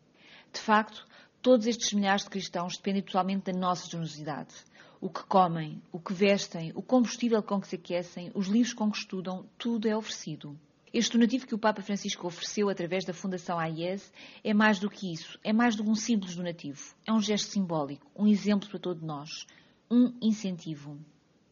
De 0.51 0.59
facto, 0.59 1.05
todos 1.43 1.67
estes 1.67 1.91
milhares 1.91 2.23
de 2.23 2.29
cristãos 2.29 2.77
dependem 2.77 3.01
totalmente 3.01 3.51
da 3.51 3.59
nossa 3.59 3.85
generosidade. 3.89 4.55
O 5.01 5.09
que 5.09 5.25
comem, 5.25 5.81
o 5.91 5.99
que 5.99 6.13
vestem, 6.13 6.71
o 6.73 6.81
combustível 6.81 7.43
com 7.43 7.59
que 7.59 7.67
se 7.67 7.75
aquecem, 7.75 8.31
os 8.33 8.47
livros 8.47 8.73
com 8.73 8.89
que 8.89 8.97
estudam, 8.97 9.45
tudo 9.57 9.89
é 9.89 9.95
oferecido. 9.95 10.57
Este 10.93 11.11
donativo 11.11 11.45
que 11.45 11.53
o 11.53 11.59
Papa 11.59 11.81
Francisco 11.81 12.25
ofereceu 12.25 12.69
através 12.69 13.03
da 13.03 13.13
Fundação 13.13 13.59
AIS 13.59 14.09
é 14.41 14.53
mais 14.53 14.79
do 14.79 14.89
que 14.89 15.11
isso, 15.11 15.37
é 15.43 15.51
mais 15.51 15.75
do 15.75 15.83
que 15.83 15.89
um 15.89 15.95
simples 15.95 16.33
donativo. 16.33 16.81
É 17.05 17.11
um 17.11 17.19
gesto 17.19 17.51
simbólico, 17.51 18.09
um 18.15 18.25
exemplo 18.25 18.69
para 18.69 18.79
todos 18.79 19.03
nós, 19.03 19.45
um 19.91 20.13
incentivo. 20.21 20.97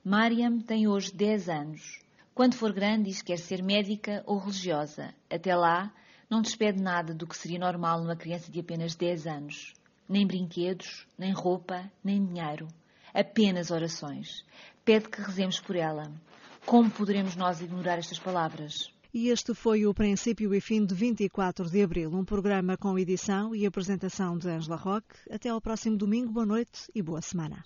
Mariam 0.05 0.61
tem 0.61 0.87
hoje 0.87 1.11
10 1.13 1.49
anos. 1.49 1.99
Quando 2.33 2.55
for 2.55 2.71
grande, 2.71 3.09
diz 3.09 3.21
que 3.21 3.33
quer 3.33 3.39
ser 3.39 3.61
médica 3.61 4.23
ou 4.25 4.37
religiosa. 4.37 5.13
Até 5.29 5.53
lá, 5.53 5.93
não 6.29 6.41
despede 6.41 6.81
nada 6.81 7.13
do 7.13 7.27
que 7.27 7.35
seria 7.35 7.59
normal 7.59 7.99
numa 7.99 8.15
criança 8.15 8.49
de 8.49 8.61
apenas 8.61 8.95
10 8.95 9.27
anos. 9.27 9.73
Nem 10.11 10.27
brinquedos, 10.27 11.07
nem 11.17 11.31
roupa, 11.31 11.89
nem 12.03 12.21
dinheiro. 12.25 12.67
Apenas 13.13 13.71
orações. 13.71 14.43
Pede 14.83 15.07
que 15.07 15.21
rezemos 15.21 15.61
por 15.61 15.73
ela. 15.73 16.11
Como 16.65 16.91
poderemos 16.91 17.37
nós 17.37 17.61
ignorar 17.61 17.97
estas 17.97 18.19
palavras? 18.19 18.91
E 19.13 19.29
este 19.29 19.53
foi 19.53 19.85
o 19.85 19.93
princípio 19.93 20.53
e 20.53 20.59
fim 20.59 20.85
de 20.85 20.93
24 20.93 21.69
de 21.69 21.81
abril, 21.81 22.11
um 22.13 22.25
programa 22.25 22.75
com 22.75 22.99
edição 22.99 23.55
e 23.55 23.65
apresentação 23.65 24.37
de 24.37 24.49
Angela 24.49 24.75
Roque. 24.75 25.15
Até 25.31 25.47
ao 25.47 25.61
próximo 25.61 25.95
domingo, 25.95 26.33
boa 26.33 26.45
noite 26.45 26.91
e 26.93 27.01
boa 27.01 27.21
semana. 27.21 27.63